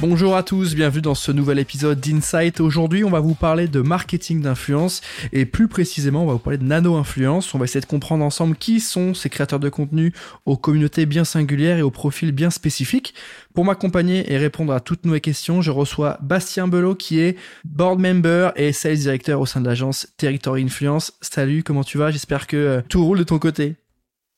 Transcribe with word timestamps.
Bonjour 0.00 0.34
à 0.34 0.42
tous, 0.42 0.74
bienvenue 0.74 1.02
dans 1.02 1.14
ce 1.14 1.30
nouvel 1.30 1.60
épisode 1.60 2.00
d'Insight. 2.00 2.60
Aujourd'hui, 2.60 3.04
on 3.04 3.10
va 3.10 3.20
vous 3.20 3.36
parler 3.36 3.68
de 3.68 3.80
marketing 3.80 4.42
d'influence 4.42 5.00
et 5.32 5.46
plus 5.46 5.68
précisément, 5.68 6.24
on 6.24 6.26
va 6.26 6.32
vous 6.32 6.40
parler 6.40 6.58
de 6.58 6.64
nano-influence. 6.64 7.54
On 7.54 7.58
va 7.58 7.64
essayer 7.64 7.80
de 7.80 7.86
comprendre 7.86 8.24
ensemble 8.24 8.56
qui 8.56 8.80
sont 8.80 9.14
ces 9.14 9.30
créateurs 9.30 9.60
de 9.60 9.68
contenu 9.68 10.12
aux 10.46 10.56
communautés 10.56 11.06
bien 11.06 11.24
singulières 11.24 11.78
et 11.78 11.82
aux 11.82 11.92
profils 11.92 12.32
bien 12.32 12.50
spécifiques. 12.50 13.14
Pour 13.54 13.64
m'accompagner 13.64 14.30
et 14.32 14.36
répondre 14.36 14.72
à 14.72 14.80
toutes 14.80 15.06
nos 15.06 15.18
questions, 15.20 15.62
je 15.62 15.70
reçois 15.70 16.18
Bastien 16.22 16.66
Belot 16.66 16.96
qui 16.96 17.20
est 17.20 17.36
board 17.64 18.00
member 18.00 18.50
et 18.56 18.72
sales 18.72 18.98
director 18.98 19.40
au 19.40 19.46
sein 19.46 19.60
de 19.60 19.66
l'agence 19.68 20.08
Territory 20.16 20.64
Influence. 20.64 21.12
Salut, 21.20 21.62
comment 21.62 21.84
tu 21.84 21.98
vas? 21.98 22.10
J'espère 22.10 22.48
que 22.48 22.56
euh, 22.56 22.80
tout 22.88 23.04
roule 23.04 23.18
de 23.18 23.24
ton 23.24 23.38
côté. 23.38 23.76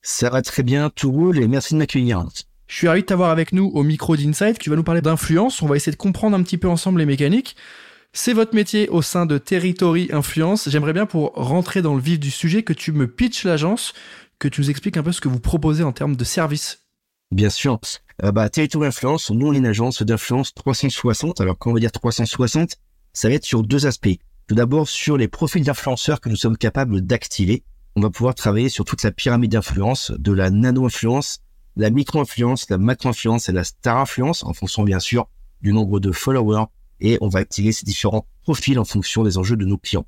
Ça 0.02 0.29
va 0.29 0.43
très 0.43 0.62
bien, 0.62 0.91
tout 0.91 1.10
roule 1.10 1.38
et 1.38 1.48
merci 1.48 1.73
de 1.73 1.79
m'accueillir. 1.79 2.27
Je 2.69 2.77
suis 2.77 2.88
ravi 2.88 3.02
de 3.02 3.06
t'avoir 3.06 3.30
avec 3.30 3.52
nous 3.52 3.70
au 3.75 3.83
micro 3.83 4.16
d'Insight. 4.16 4.59
Tu 4.59 4.70
vas 4.70 4.77
nous 4.77 4.83
parler 4.83 5.01
d'influence. 5.01 5.62
On 5.62 5.66
va 5.66 5.77
essayer 5.77 5.93
de 5.93 5.97
comprendre 5.97 6.37
un 6.37 6.43
petit 6.43 6.59
peu 6.59 6.69
ensemble 6.69 6.98
les 6.98 7.07
mécaniques. 7.07 7.57
C'est 8.12 8.33
votre 8.33 8.55
métier 8.55 8.88
au 8.88 9.02
sein 9.02 9.27
de 9.27 9.38
Territory 9.38 10.09
Influence. 10.12 10.69
J'aimerais 10.69 10.93
bien 10.93 11.07
pour 11.07 11.33
rentrer 11.34 11.83
dans 11.83 11.95
le 11.95 12.01
vif 12.01 12.19
du 12.19 12.30
sujet 12.30 12.62
que 12.62 12.73
tu 12.73 12.93
me 12.93 13.07
pitches 13.07 13.45
l'agence, 13.45 13.93
que 14.38 14.48
tu 14.48 14.60
nous 14.60 14.71
expliques 14.71 14.97
un 14.97 15.02
peu 15.02 15.12
ce 15.12 15.21
que 15.21 15.29
vous 15.29 15.38
proposez 15.38 15.84
en 15.84 15.93
termes 15.93 16.16
de 16.16 16.24
services. 16.24 16.87
Bien 17.30 17.51
sûr. 17.51 17.79
Euh, 18.24 18.33
bah, 18.33 18.48
Territory 18.48 18.87
Influence, 18.87 19.30
nous 19.30 19.48
on 19.48 19.52
est 19.52 19.59
une 19.59 19.66
agence 19.66 20.02
d'influence 20.02 20.55
360. 20.55 21.40
Alors 21.40 21.59
quand 21.59 21.71
on 21.71 21.74
va 21.74 21.80
dire 21.80 21.93
360, 21.93 22.77
ça 23.12 23.29
va 23.29 23.35
être 23.35 23.45
sur 23.45 23.62
deux 23.62 23.87
aspects. 23.87 24.16
Tout 24.49 24.55
d'abord 24.55 24.88
sur 24.88 25.16
les 25.16 25.29
profils 25.29 25.62
d'influenceurs 25.62 26.21
que 26.21 26.29
nous 26.29 26.37
sommes 26.37 26.57
capables 26.57 27.02
d'activer. 27.02 27.65
On 27.96 28.01
va 28.01 28.10
pouvoir 28.10 28.35
travailler 28.35 28.68
sur 28.68 28.85
toute 28.85 29.02
la 29.02 29.12
pyramide 29.12 29.52
d'influence, 29.52 30.12
de 30.16 30.33
la 30.33 30.51
nano-influence 30.51 31.40
la 31.77 31.91
micro-influence, 31.91 32.69
la 32.71 32.79
macro-influence 32.79 33.49
et 33.49 33.52
la 33.52 33.65
star-influence 33.65 34.43
en 34.45 34.55
fonction 34.55 34.82
bien 34.82 34.99
sûr 34.99 35.29
du 35.60 35.73
nombre 35.73 36.01
de 36.01 36.10
followers 36.10 36.65
et 37.01 37.18
on 37.21 37.29
va 37.29 37.41
activer 37.41 37.73
ces 37.73 37.85
différents 37.85 38.27
profils 38.43 38.79
en 38.79 38.85
fonction 38.85 39.23
des 39.23 39.37
enjeux 39.37 39.57
de 39.57 39.66
nos 39.66 39.77
clients. 39.77 40.07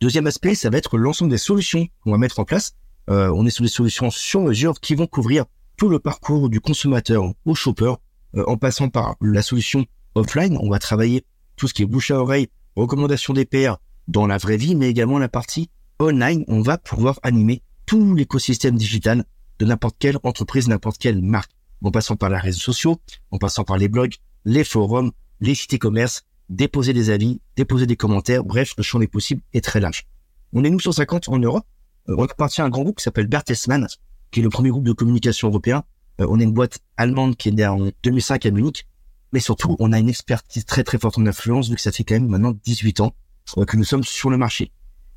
Deuxième 0.00 0.26
aspect, 0.26 0.54
ça 0.54 0.70
va 0.70 0.78
être 0.78 0.98
l'ensemble 0.98 1.30
des 1.30 1.38
solutions 1.38 1.88
qu'on 2.02 2.12
va 2.12 2.18
mettre 2.18 2.38
en 2.38 2.44
place. 2.44 2.74
Euh, 3.10 3.32
on 3.34 3.46
est 3.46 3.50
sur 3.50 3.62
des 3.62 3.70
solutions 3.70 4.10
sur 4.10 4.42
mesure 4.42 4.78
qui 4.80 4.94
vont 4.94 5.06
couvrir 5.06 5.46
tout 5.76 5.88
le 5.88 5.98
parcours 5.98 6.50
du 6.50 6.60
consommateur 6.60 7.24
au 7.46 7.54
shopper, 7.54 7.94
euh, 8.36 8.44
en 8.46 8.56
passant 8.56 8.90
par 8.90 9.16
la 9.20 9.42
solution 9.42 9.86
offline. 10.14 10.58
On 10.60 10.68
va 10.68 10.78
travailler 10.78 11.24
tout 11.56 11.68
ce 11.68 11.74
qui 11.74 11.82
est 11.82 11.86
bouche 11.86 12.10
à 12.10 12.20
oreille, 12.20 12.48
recommandation 12.76 13.32
des 13.32 13.46
pairs 13.46 13.78
dans 14.08 14.26
la 14.26 14.36
vraie 14.36 14.56
vie, 14.56 14.74
mais 14.74 14.90
également 14.90 15.18
la 15.18 15.28
partie 15.28 15.70
online. 15.98 16.44
On 16.48 16.60
va 16.60 16.76
pouvoir 16.76 17.18
animer 17.22 17.62
tout 17.86 18.14
l'écosystème 18.14 18.76
digital 18.76 19.24
de 19.58 19.66
n'importe 19.66 19.96
quelle 19.98 20.18
entreprise, 20.22 20.68
n'importe 20.68 20.98
quelle 20.98 21.22
marque, 21.22 21.50
en 21.82 21.90
passant 21.90 22.16
par 22.16 22.30
les 22.30 22.38
réseaux 22.38 22.60
sociaux, 22.60 23.00
en 23.30 23.38
passant 23.38 23.64
par 23.64 23.76
les 23.76 23.88
blogs, 23.88 24.14
les 24.44 24.64
forums, 24.64 25.12
les 25.40 25.54
sites 25.54 25.74
e-commerce, 25.74 26.22
déposer 26.48 26.92
des 26.92 27.10
avis, 27.10 27.40
déposer 27.56 27.86
des 27.86 27.96
commentaires, 27.96 28.44
bref, 28.44 28.74
le 28.76 28.82
champ 28.82 28.98
des 28.98 29.08
possibles 29.08 29.42
est 29.52 29.64
très 29.64 29.80
large. 29.80 30.06
On 30.52 30.64
est 30.64 30.70
nous 30.70 30.80
150 30.80 31.28
en 31.28 31.38
Europe, 31.38 31.66
euh, 32.08 32.14
on 32.16 32.24
appartient 32.24 32.60
à 32.60 32.64
un 32.64 32.70
grand 32.70 32.82
groupe 32.82 32.98
qui 32.98 33.04
s'appelle 33.04 33.26
Bertelsmann, 33.26 33.86
qui 34.30 34.40
est 34.40 34.42
le 34.42 34.48
premier 34.48 34.70
groupe 34.70 34.84
de 34.84 34.92
communication 34.92 35.48
européen. 35.48 35.84
Euh, 36.20 36.26
on 36.28 36.40
est 36.40 36.44
une 36.44 36.52
boîte 36.52 36.78
allemande 36.96 37.36
qui 37.36 37.50
est 37.50 37.52
née 37.52 37.66
en 37.66 37.90
2005 38.02 38.46
à 38.46 38.50
Munich, 38.50 38.86
mais 39.32 39.40
surtout, 39.40 39.76
on 39.78 39.92
a 39.92 39.98
une 39.98 40.08
expertise 40.08 40.64
très 40.64 40.84
très 40.84 40.98
forte 40.98 41.18
en 41.18 41.26
influence, 41.26 41.68
vu 41.68 41.74
que 41.74 41.80
ça 41.80 41.92
fait 41.92 42.04
quand 42.04 42.14
même 42.14 42.28
maintenant 42.28 42.54
18 42.64 43.00
ans 43.00 43.14
euh, 43.58 43.64
que 43.64 43.76
nous 43.76 43.84
sommes 43.84 44.04
sur 44.04 44.30
le 44.30 44.38
marché. 44.38 44.72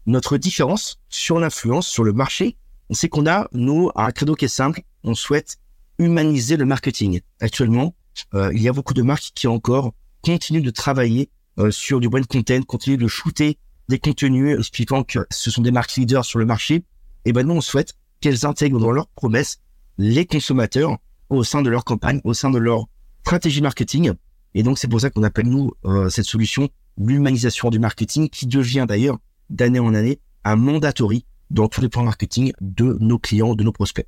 Notre 0.06 0.38
différence 0.38 1.00
sur 1.10 1.40
l'influence, 1.40 1.88
sur 1.88 2.04
le 2.04 2.12
marché, 2.12 2.58
c'est 2.96 3.09
qu'on 3.09 3.28
a, 3.28 3.47
nous, 3.53 3.91
un 3.96 4.12
credo 4.12 4.35
qui 4.35 4.46
est 4.46 4.50
simple. 4.50 4.81
On 5.03 5.16
souhaite 5.16 5.57
humaniser 5.97 6.57
le 6.57 6.66
marketing. 6.66 7.22
Actuellement, 7.40 7.96
euh, 8.34 8.52
il 8.53 8.62
y 8.62 8.68
a 8.68 8.74
beaucoup 8.74 8.94
de 8.94 9.02
marques 9.02 9.31
qui 9.34 9.47
encore 9.47 9.94
continuent 10.24 10.63
de 10.63 10.69
travailler 10.72 11.29
euh, 11.57 11.72
sur 11.72 12.00
du 12.00 12.09
brand 12.09 12.25
content, 12.25 12.62
continuent 12.63 12.97
de 12.97 13.07
shooter 13.07 13.57
des 13.90 14.00
contenus 14.00 14.57
expliquant 14.57 15.03
que 15.03 15.25
ce 15.29 15.52
sont 15.52 15.62
des 15.62 15.72
marques 15.72 15.96
leaders 15.96 16.25
sur 16.25 16.40
le 16.40 16.46
marché. 16.46 16.84
Et 17.25 17.34
ben 17.34 17.46
nous, 17.46 17.56
on 17.56 17.62
souhaite 17.62 17.94
qu'elles 18.19 18.46
intègrent 18.46 18.79
dans 18.79 18.91
leurs 18.91 19.08
promesses 19.08 19.59
les 19.97 20.25
consommateurs 20.25 20.97
au 21.29 21.44
sein 21.44 21.62
de 21.62 21.69
leur 21.69 21.84
campagne, 21.84 22.22
au 22.23 22.34
sein 22.34 22.50
de 22.50 22.58
leur 22.58 22.85
stratégie 23.22 23.62
marketing. 23.62 24.13
Et 24.53 24.63
donc, 24.63 24.78
c'est 24.78 24.88
pour 24.88 25.02
ça 25.02 25.09
qu'on 25.09 25.23
appelle, 25.23 25.47
nous, 25.47 25.72
euh, 25.85 26.09
cette 26.09 26.25
solution 26.25 26.69
l'humanisation 26.97 27.69
du 27.69 27.79
marketing, 27.79 28.29
qui 28.29 28.47
devient 28.47 28.85
d'ailleurs, 28.88 29.18
d'année 29.50 29.79
en 29.79 29.94
année, 29.94 30.19
un 30.44 30.56
mandatory 30.56 31.25
dans 31.52 31.68
tous 31.68 31.82
les 31.82 31.90
plans 31.90 32.04
marketing 32.04 32.54
de 32.62 32.98
nos 33.00 33.20
clients, 33.20 33.56
de 33.56 33.64
nos 33.64 33.72
prospects. 33.72 34.08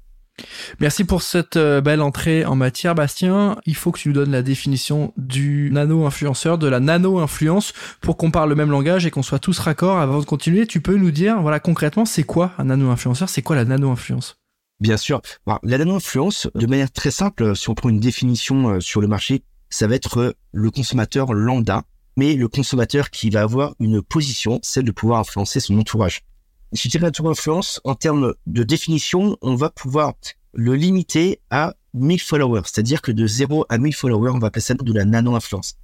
Merci 0.79 1.03
pour 1.03 1.21
cette 1.21 1.57
euh, 1.57 1.81
belle 1.81 2.01
entrée 2.01 2.45
en 2.45 2.55
matière, 2.55 2.95
Bastien. 2.95 3.57
Il 3.65 3.75
faut 3.75 3.91
que 3.91 3.99
tu 3.99 4.07
nous 4.07 4.15
donnes 4.15 4.31
la 4.31 4.41
définition 4.41 5.13
du 5.15 5.69
nano-influenceur, 5.71 6.57
de 6.57 6.67
la 6.67 6.79
nano-influence, 6.79 7.73
pour 8.01 8.17
qu'on 8.17 8.31
parle 8.31 8.49
le 8.49 8.55
même 8.55 8.71
langage 8.71 9.05
et 9.05 9.11
qu'on 9.11 9.21
soit 9.21 9.39
tous 9.39 9.59
raccords. 9.59 9.99
Avant 9.99 10.19
de 10.19 10.25
continuer, 10.25 10.65
tu 10.65 10.81
peux 10.81 10.95
nous 10.95 11.11
dire, 11.11 11.39
voilà, 11.41 11.59
concrètement, 11.59 12.05
c'est 12.05 12.23
quoi 12.23 12.53
un 12.57 12.65
nano-influenceur? 12.65 13.29
C'est 13.29 13.43
quoi 13.43 13.55
la 13.55 13.65
nano-influence? 13.65 14.37
Bien 14.79 14.97
sûr. 14.97 15.21
la 15.45 15.77
nano-influence, 15.77 16.49
de 16.55 16.65
manière 16.65 16.91
très 16.91 17.11
simple, 17.11 17.55
si 17.55 17.69
on 17.69 17.75
prend 17.75 17.89
une 17.89 17.99
définition 17.99 18.69
euh, 18.69 18.79
sur 18.79 19.01
le 19.01 19.07
marché, 19.07 19.43
ça 19.69 19.87
va 19.87 19.95
être 19.95 20.17
euh, 20.17 20.33
le 20.51 20.71
consommateur 20.71 21.33
lambda, 21.33 21.83
mais 22.17 22.33
le 22.33 22.47
consommateur 22.47 23.11
qui 23.11 23.29
va 23.29 23.41
avoir 23.41 23.75
une 23.79 24.01
position, 24.01 24.59
celle 24.63 24.83
de 24.83 24.91
pouvoir 24.91 25.19
influencer 25.19 25.59
son 25.59 25.77
entourage 25.77 26.23
je 26.73 26.89
dirais 26.89 27.11
tour 27.11 27.29
influence, 27.29 27.79
en 27.83 27.95
termes 27.95 28.33
de 28.47 28.63
définition, 28.63 29.37
on 29.41 29.55
va 29.55 29.69
pouvoir 29.69 30.13
le 30.53 30.75
limiter 30.75 31.39
à 31.49 31.75
1000 31.93 32.19
followers. 32.19 32.63
C'est-à-dire 32.65 33.01
que 33.01 33.11
de 33.11 33.27
0 33.27 33.65
à 33.69 33.77
1000 33.77 33.93
followers, 33.93 34.31
on 34.33 34.39
va 34.39 34.49
passer 34.49 34.67
ça 34.67 34.73
de 34.73 34.93
la 34.93 35.05
nano-influence. 35.05 35.75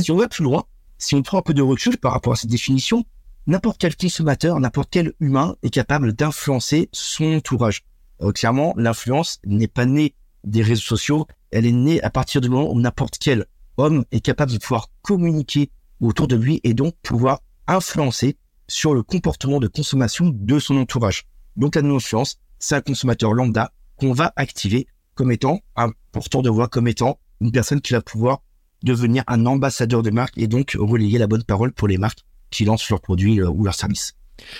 Si 0.00 0.10
on 0.10 0.16
va 0.16 0.28
plus 0.28 0.44
loin, 0.44 0.64
si 0.96 1.14
on 1.14 1.22
prend 1.22 1.38
un 1.38 1.42
peu 1.42 1.54
de 1.54 1.62
recul 1.62 1.98
par 1.98 2.12
rapport 2.12 2.32
à 2.32 2.36
cette 2.36 2.50
définition, 2.50 3.04
n'importe 3.46 3.78
quel 3.78 3.94
consommateur, 3.96 4.58
n'importe 4.58 4.88
quel 4.90 5.12
humain 5.20 5.56
est 5.62 5.70
capable 5.70 6.12
d'influencer 6.12 6.88
son 6.92 7.36
entourage. 7.36 7.84
Euh, 8.22 8.32
clairement, 8.32 8.74
l'influence 8.76 9.38
n'est 9.44 9.68
pas 9.68 9.86
née 9.86 10.14
des 10.44 10.62
réseaux 10.62 10.82
sociaux, 10.82 11.26
elle 11.50 11.66
est 11.66 11.72
née 11.72 12.02
à 12.02 12.10
partir 12.10 12.40
du 12.40 12.48
moment 12.48 12.72
où 12.72 12.80
n'importe 12.80 13.18
quel 13.20 13.46
homme 13.76 14.04
est 14.10 14.20
capable 14.20 14.52
de 14.52 14.58
pouvoir 14.58 14.88
communiquer 15.02 15.70
autour 16.00 16.26
de 16.26 16.36
lui 16.36 16.60
et 16.64 16.74
donc 16.74 16.94
pouvoir 17.02 17.40
influencer 17.66 18.36
sur 18.68 18.94
le 18.94 19.02
comportement 19.02 19.60
de 19.60 19.66
consommation 19.66 20.30
de 20.32 20.58
son 20.58 20.76
entourage. 20.76 21.24
Donc 21.56 21.74
la 21.74 21.82
non-influence, 21.82 22.38
c'est 22.58 22.76
un 22.76 22.80
consommateur 22.80 23.32
lambda 23.32 23.72
qu'on 23.96 24.12
va 24.12 24.32
activer 24.36 24.86
comme 25.14 25.32
étant 25.32 25.60
un 25.74 25.90
porteur 26.12 26.42
de 26.42 26.50
voix, 26.50 26.68
comme 26.68 26.86
étant 26.86 27.18
une 27.40 27.50
personne 27.50 27.80
qui 27.80 27.92
va 27.92 28.00
pouvoir 28.00 28.42
devenir 28.82 29.24
un 29.26 29.46
ambassadeur 29.46 30.02
de 30.02 30.10
marque 30.10 30.38
et 30.38 30.46
donc 30.46 30.76
relayer 30.78 31.18
la 31.18 31.26
bonne 31.26 31.42
parole 31.42 31.72
pour 31.72 31.88
les 31.88 31.98
marques 31.98 32.24
qui 32.50 32.64
lancent 32.64 32.88
leurs 32.90 33.00
produits 33.00 33.40
euh, 33.40 33.48
ou 33.48 33.64
leurs 33.64 33.74
services. 33.74 34.14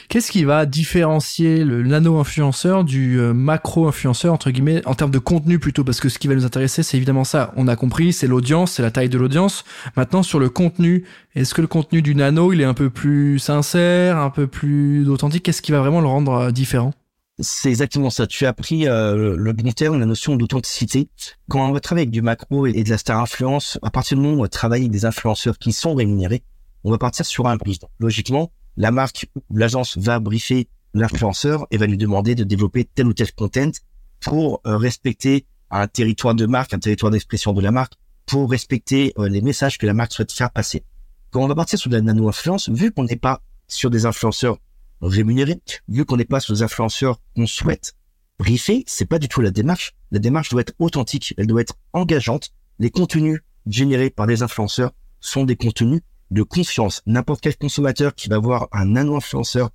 Qu'est-ce 0.08 0.30
qui 0.30 0.44
va 0.44 0.66
différencier 0.66 1.64
le 1.64 1.82
nano-influenceur 1.82 2.84
du 2.84 3.18
euh, 3.18 3.32
macro-influenceur, 3.32 4.32
entre 4.32 4.50
guillemets, 4.50 4.82
en 4.86 4.94
termes 4.94 5.10
de 5.10 5.18
contenu 5.18 5.58
plutôt? 5.58 5.84
Parce 5.84 6.00
que 6.00 6.08
ce 6.08 6.18
qui 6.18 6.28
va 6.28 6.34
nous 6.34 6.44
intéresser, 6.44 6.82
c'est 6.82 6.96
évidemment 6.96 7.24
ça. 7.24 7.52
On 7.56 7.68
a 7.68 7.76
compris, 7.76 8.12
c'est 8.12 8.26
l'audience, 8.26 8.72
c'est 8.72 8.82
la 8.82 8.90
taille 8.90 9.08
de 9.08 9.18
l'audience. 9.18 9.64
Maintenant, 9.96 10.22
sur 10.22 10.38
le 10.38 10.48
contenu, 10.48 11.04
est-ce 11.34 11.54
que 11.54 11.60
le 11.60 11.66
contenu 11.66 12.02
du 12.02 12.14
nano, 12.14 12.52
il 12.52 12.60
est 12.60 12.64
un 12.64 12.74
peu 12.74 12.90
plus 12.90 13.38
sincère, 13.38 14.18
un 14.18 14.30
peu 14.30 14.46
plus 14.46 15.08
authentique? 15.08 15.44
Qu'est-ce 15.44 15.62
qui 15.62 15.72
va 15.72 15.80
vraiment 15.80 16.00
le 16.00 16.08
rendre 16.08 16.32
euh, 16.32 16.50
différent? 16.50 16.92
C'est 17.40 17.68
exactement 17.68 18.10
ça. 18.10 18.26
Tu 18.26 18.46
as 18.46 18.52
pris 18.52 18.88
euh, 18.88 19.36
le 19.36 19.52
bon 19.52 19.70
terme, 19.70 20.00
la 20.00 20.06
notion 20.06 20.34
d'authenticité. 20.34 21.08
Quand 21.48 21.68
on 21.68 21.72
va 21.72 21.78
travailler 21.78 22.02
avec 22.02 22.10
du 22.10 22.20
macro 22.20 22.66
et 22.66 22.82
de 22.82 22.90
la 22.90 22.98
star 22.98 23.20
influence, 23.20 23.78
à 23.82 23.90
partir 23.90 24.16
du 24.16 24.24
moment 24.24 24.34
où 24.34 24.38
on 24.40 24.42
va 24.42 24.48
travailler 24.48 24.84
avec 24.84 24.92
des 24.92 25.04
influenceurs 25.04 25.56
qui 25.56 25.72
sont 25.72 25.94
rémunérés, 25.94 26.42
on 26.82 26.90
va 26.90 26.98
partir 26.98 27.24
sur 27.24 27.46
un 27.46 27.56
brief. 27.56 27.78
Logiquement, 28.00 28.50
la 28.78 28.92
marque 28.92 29.26
ou 29.34 29.56
l'agence 29.56 29.98
va 29.98 30.20
briefer 30.20 30.68
l'influenceur 30.94 31.66
et 31.70 31.76
va 31.76 31.86
lui 31.86 31.98
demander 31.98 32.36
de 32.36 32.44
développer 32.44 32.84
tel 32.84 33.08
ou 33.08 33.12
tel 33.12 33.30
content 33.32 33.72
pour 34.20 34.60
euh, 34.66 34.76
respecter 34.76 35.46
un 35.70 35.88
territoire 35.88 36.34
de 36.34 36.46
marque, 36.46 36.72
un 36.72 36.78
territoire 36.78 37.10
d'expression 37.10 37.52
de 37.52 37.60
la 37.60 37.72
marque, 37.72 37.94
pour 38.24 38.48
respecter 38.48 39.12
euh, 39.18 39.28
les 39.28 39.42
messages 39.42 39.78
que 39.78 39.86
la 39.86 39.94
marque 39.94 40.12
souhaite 40.12 40.32
faire 40.32 40.52
passer. 40.52 40.84
Quand 41.30 41.42
on 41.42 41.48
va 41.48 41.56
partir 41.56 41.78
sur 41.78 41.90
de 41.90 41.96
la 41.96 42.02
nano-influence, 42.02 42.68
vu 42.68 42.92
qu'on 42.92 43.04
n'est 43.04 43.16
pas 43.16 43.42
sur 43.66 43.90
des 43.90 44.06
influenceurs 44.06 44.58
rémunérés, 45.02 45.60
vu 45.88 46.04
qu'on 46.04 46.16
n'est 46.16 46.24
pas 46.24 46.40
sur 46.40 46.54
des 46.54 46.62
influenceurs 46.62 47.20
qu'on 47.34 47.46
souhaite 47.46 47.94
briefer, 48.38 48.84
c'est 48.86 49.06
pas 49.06 49.18
du 49.18 49.26
tout 49.26 49.40
la 49.40 49.50
démarche. 49.50 49.96
La 50.12 50.20
démarche 50.20 50.50
doit 50.50 50.60
être 50.60 50.74
authentique, 50.78 51.34
elle 51.36 51.48
doit 51.48 51.62
être 51.62 51.74
engageante. 51.92 52.50
Les 52.78 52.90
contenus 52.90 53.40
générés 53.66 54.10
par 54.10 54.28
des 54.28 54.42
influenceurs 54.42 54.92
sont 55.20 55.44
des 55.44 55.56
contenus 55.56 56.00
de 56.30 56.42
confiance. 56.42 57.02
N'importe 57.06 57.40
quel 57.40 57.56
consommateur 57.56 58.14
qui 58.14 58.28
va 58.28 58.38
voir 58.38 58.68
un 58.72 58.86
nano-influenceur 58.86 59.70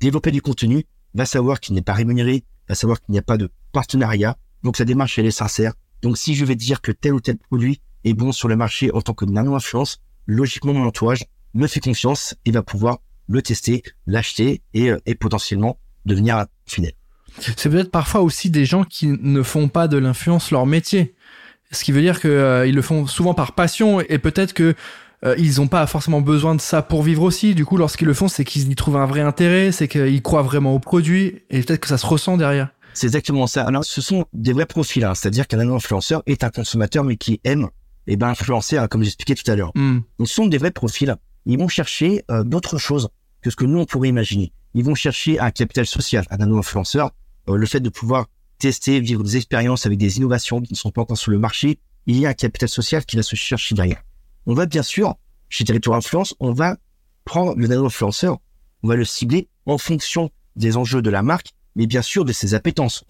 développer 0.00 0.30
du 0.30 0.42
contenu 0.42 0.84
va 1.14 1.26
savoir 1.26 1.60
qu'il 1.60 1.74
n'est 1.74 1.82
pas 1.82 1.92
rémunéré, 1.92 2.44
va 2.68 2.74
savoir 2.74 3.00
qu'il 3.00 3.12
n'y 3.12 3.18
a 3.18 3.22
pas 3.22 3.36
de 3.36 3.50
partenariat. 3.72 4.36
Donc 4.62 4.76
sa 4.76 4.84
démarche, 4.84 5.18
elle 5.18 5.26
est 5.26 5.30
sincère. 5.30 5.72
Donc 6.02 6.18
si 6.18 6.34
je 6.34 6.44
vais 6.44 6.56
dire 6.56 6.80
que 6.80 6.92
tel 6.92 7.14
ou 7.14 7.20
tel 7.20 7.38
produit 7.38 7.80
est 8.04 8.14
bon 8.14 8.32
sur 8.32 8.48
le 8.48 8.56
marché 8.56 8.90
en 8.92 9.00
tant 9.00 9.14
que 9.14 9.24
nano-influence, 9.24 10.00
logiquement, 10.26 10.74
mon 10.74 10.86
entourage 10.86 11.24
me 11.54 11.66
fait 11.66 11.80
confiance 11.80 12.34
et 12.44 12.50
va 12.50 12.62
pouvoir 12.62 12.98
le 13.28 13.40
tester, 13.40 13.82
l'acheter 14.06 14.62
et, 14.74 14.90
euh, 14.90 14.98
et 15.06 15.14
potentiellement 15.14 15.78
devenir 16.04 16.44
fidèle. 16.66 16.92
C'est 17.38 17.70
peut-être 17.70 17.90
parfois 17.90 18.20
aussi 18.20 18.50
des 18.50 18.64
gens 18.64 18.84
qui 18.84 19.08
ne 19.08 19.42
font 19.42 19.68
pas 19.68 19.88
de 19.88 19.96
l'influence 19.96 20.50
leur 20.50 20.66
métier. 20.66 21.14
Ce 21.70 21.82
qui 21.82 21.92
veut 21.92 22.02
dire 22.02 22.20
qu'ils 22.20 22.30
euh, 22.30 22.70
le 22.70 22.82
font 22.82 23.06
souvent 23.06 23.34
par 23.34 23.52
passion 23.52 24.00
et 24.00 24.18
peut-être 24.18 24.52
que 24.52 24.74
euh, 25.24 25.34
ils 25.38 25.56
n'ont 25.56 25.68
pas 25.68 25.86
forcément 25.86 26.20
besoin 26.20 26.54
de 26.54 26.60
ça 26.60 26.82
pour 26.82 27.02
vivre 27.02 27.22
aussi. 27.22 27.54
Du 27.54 27.64
coup, 27.64 27.76
lorsqu'ils 27.76 28.06
le 28.06 28.14
font, 28.14 28.28
c'est 28.28 28.44
qu'ils 28.44 28.70
y 28.70 28.74
trouvent 28.74 28.96
un 28.96 29.06
vrai 29.06 29.20
intérêt, 29.20 29.72
c'est 29.72 29.88
qu'ils 29.88 30.22
croient 30.22 30.42
vraiment 30.42 30.74
au 30.74 30.78
produit 30.78 31.42
et 31.50 31.62
peut-être 31.62 31.80
que 31.80 31.88
ça 31.88 31.98
se 31.98 32.06
ressent 32.06 32.36
derrière. 32.36 32.68
C'est 32.92 33.06
exactement 33.06 33.46
ça. 33.46 33.64
Alors, 33.64 33.84
ce 33.84 34.00
sont 34.00 34.26
des 34.32 34.52
vrais 34.52 34.66
profils, 34.66 35.04
hein. 35.04 35.14
c'est-à-dire 35.14 35.48
qu'un 35.48 35.58
influenceur 35.68 36.22
est 36.26 36.44
un 36.44 36.50
consommateur 36.50 37.04
mais 37.04 37.16
qui 37.16 37.40
aime 37.44 37.68
et 38.06 38.12
eh 38.12 38.16
ben 38.16 38.28
influencer, 38.28 38.76
hein, 38.76 38.86
comme 38.86 39.02
j'expliquais 39.02 39.34
tout 39.34 39.50
à 39.50 39.56
l'heure. 39.56 39.72
Hmm. 39.74 40.00
Ce 40.20 40.26
sont 40.26 40.46
des 40.46 40.58
vrais 40.58 40.70
profils. 40.70 41.16
Ils 41.46 41.58
vont 41.58 41.68
chercher 41.68 42.22
euh, 42.30 42.44
d'autres 42.44 42.76
choses 42.76 43.08
que 43.40 43.48
ce 43.48 43.56
que 43.56 43.64
nous 43.64 43.78
on 43.78 43.86
pourrait 43.86 44.10
imaginer. 44.10 44.52
Ils 44.74 44.84
vont 44.84 44.94
chercher 44.94 45.40
un 45.40 45.50
capital 45.50 45.86
social, 45.86 46.26
un 46.28 46.36
nano-influenceur, 46.36 47.12
euh, 47.48 47.56
le 47.56 47.64
fait 47.64 47.80
de 47.80 47.88
pouvoir 47.88 48.26
tester, 48.58 49.00
vivre 49.00 49.22
des 49.22 49.38
expériences 49.38 49.86
avec 49.86 49.98
des 49.98 50.18
innovations 50.18 50.60
qui 50.60 50.74
ne 50.74 50.76
sont 50.76 50.90
pas 50.90 51.00
encore 51.00 51.16
sur 51.16 51.30
le 51.30 51.38
marché. 51.38 51.78
Il 52.06 52.18
y 52.18 52.26
a 52.26 52.28
un 52.28 52.34
capital 52.34 52.68
social 52.68 53.06
qui 53.06 53.16
va 53.16 53.22
se 53.22 53.36
chercher 53.36 53.74
derrière. 53.74 54.02
On 54.46 54.54
va 54.54 54.66
bien 54.66 54.82
sûr, 54.82 55.14
chez 55.48 55.64
Territoire 55.64 55.96
Influence, 55.96 56.34
on 56.38 56.52
va 56.52 56.76
prendre 57.24 57.54
le 57.56 57.66
nano-influenceur, 57.66 58.38
on 58.82 58.88
va 58.88 58.96
le 58.96 59.04
cibler 59.06 59.48
en 59.64 59.78
fonction 59.78 60.30
des 60.54 60.76
enjeux 60.76 61.00
de 61.00 61.08
la 61.08 61.22
marque, 61.22 61.54
mais 61.76 61.86
bien 61.86 62.02
sûr 62.02 62.26
de 62.26 62.32
ses 62.32 62.52
appétences. 62.52 63.04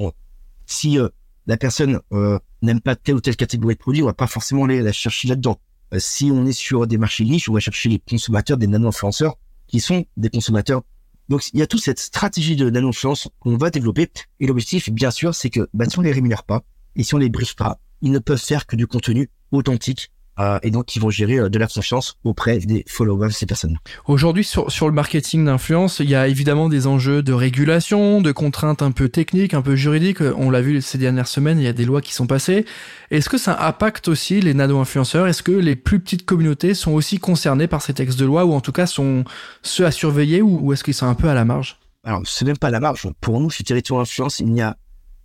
si 0.66 0.98
euh, 0.98 1.08
la 1.46 1.56
personne 1.56 2.00
euh, 2.12 2.38
n'aime 2.62 2.80
pas 2.80 2.94
telle 2.94 3.16
ou 3.16 3.20
telle 3.20 3.34
catégorie 3.34 3.74
de 3.74 3.80
produits, 3.80 4.02
on 4.02 4.06
va 4.06 4.14
pas 4.14 4.28
forcément 4.28 4.64
aller 4.64 4.80
la 4.80 4.92
chercher 4.92 5.26
là-dedans. 5.26 5.58
Euh, 5.92 5.98
si 5.98 6.30
on 6.30 6.46
est 6.46 6.52
sur 6.52 6.86
des 6.86 6.98
marchés 6.98 7.24
niches, 7.24 7.48
on 7.48 7.54
va 7.54 7.60
chercher 7.60 7.88
les 7.88 7.98
consommateurs, 7.98 8.56
des 8.56 8.68
nano-influenceurs 8.68 9.36
qui 9.66 9.80
sont 9.80 10.04
des 10.16 10.30
consommateurs. 10.30 10.82
Donc 11.28 11.48
il 11.52 11.58
y 11.58 11.62
a 11.62 11.66
toute 11.66 11.82
cette 11.82 11.98
stratégie 11.98 12.54
de 12.54 12.70
nano-influence 12.70 13.28
qu'on 13.40 13.56
va 13.56 13.70
développer. 13.70 14.08
Et 14.38 14.46
l'objectif, 14.46 14.88
bien 14.90 15.10
sûr, 15.10 15.34
c'est 15.34 15.50
que 15.50 15.68
bah, 15.74 15.86
si 15.88 15.98
on 15.98 16.02
les 16.02 16.12
rémunère 16.12 16.44
pas 16.44 16.62
et 16.94 17.02
si 17.02 17.14
on 17.14 17.18
les 17.18 17.28
briefe 17.28 17.56
pas, 17.56 17.80
ils 18.02 18.12
ne 18.12 18.20
peuvent 18.20 18.40
faire 18.40 18.66
que 18.66 18.76
du 18.76 18.86
contenu 18.86 19.30
authentique 19.50 20.12
euh, 20.38 20.58
et 20.62 20.70
donc 20.70 20.96
ils 20.96 21.00
vont 21.00 21.10
gérer 21.10 21.38
euh, 21.38 21.48
de 21.48 21.58
la 21.58 21.66
confiance 21.66 22.16
auprès 22.24 22.58
des 22.58 22.84
followers 22.88 23.28
de 23.28 23.32
ces 23.32 23.46
personnes. 23.46 23.78
Aujourd'hui, 24.06 24.44
sur, 24.44 24.70
sur 24.70 24.88
le 24.88 24.94
marketing 24.94 25.44
d'influence, 25.44 26.00
il 26.00 26.10
y 26.10 26.14
a 26.14 26.26
évidemment 26.28 26.68
des 26.68 26.86
enjeux 26.86 27.22
de 27.22 27.32
régulation, 27.32 28.20
de 28.20 28.32
contraintes 28.32 28.82
un 28.82 28.90
peu 28.90 29.08
techniques, 29.08 29.54
un 29.54 29.62
peu 29.62 29.76
juridiques. 29.76 30.20
On 30.20 30.50
l'a 30.50 30.60
vu 30.60 30.80
ces 30.82 30.98
dernières 30.98 31.28
semaines, 31.28 31.58
il 31.58 31.64
y 31.64 31.68
a 31.68 31.72
des 31.72 31.84
lois 31.84 32.00
qui 32.00 32.12
sont 32.12 32.26
passées. 32.26 32.64
Est-ce 33.10 33.28
que 33.28 33.38
ça 33.38 33.66
impacte 33.66 34.08
aussi 34.08 34.40
les 34.40 34.54
nano-influenceurs? 34.54 35.26
Est-ce 35.26 35.42
que 35.42 35.52
les 35.52 35.76
plus 35.76 36.00
petites 36.00 36.24
communautés 36.24 36.74
sont 36.74 36.92
aussi 36.92 37.18
concernées 37.18 37.68
par 37.68 37.82
ces 37.82 37.94
textes 37.94 38.18
de 38.18 38.24
loi 38.24 38.44
ou 38.44 38.52
en 38.52 38.60
tout 38.60 38.72
cas 38.72 38.86
sont 38.86 39.24
ceux 39.62 39.86
à 39.86 39.90
surveiller 39.90 40.42
ou, 40.42 40.72
est-ce 40.72 40.82
qu'ils 40.82 40.94
sont 40.94 41.06
un 41.06 41.14
peu 41.14 41.28
à 41.28 41.34
la 41.34 41.44
marge? 41.44 41.78
Alors, 42.02 42.22
c'est 42.26 42.44
même 42.44 42.58
pas 42.58 42.68
à 42.68 42.70
la 42.70 42.80
marge. 42.80 43.08
Pour 43.20 43.40
nous, 43.40 43.50
chez 43.50 43.64
Territoire 43.64 44.00
Influence, 44.00 44.40
il 44.40 44.52
n'y 44.52 44.62
a 44.62 44.76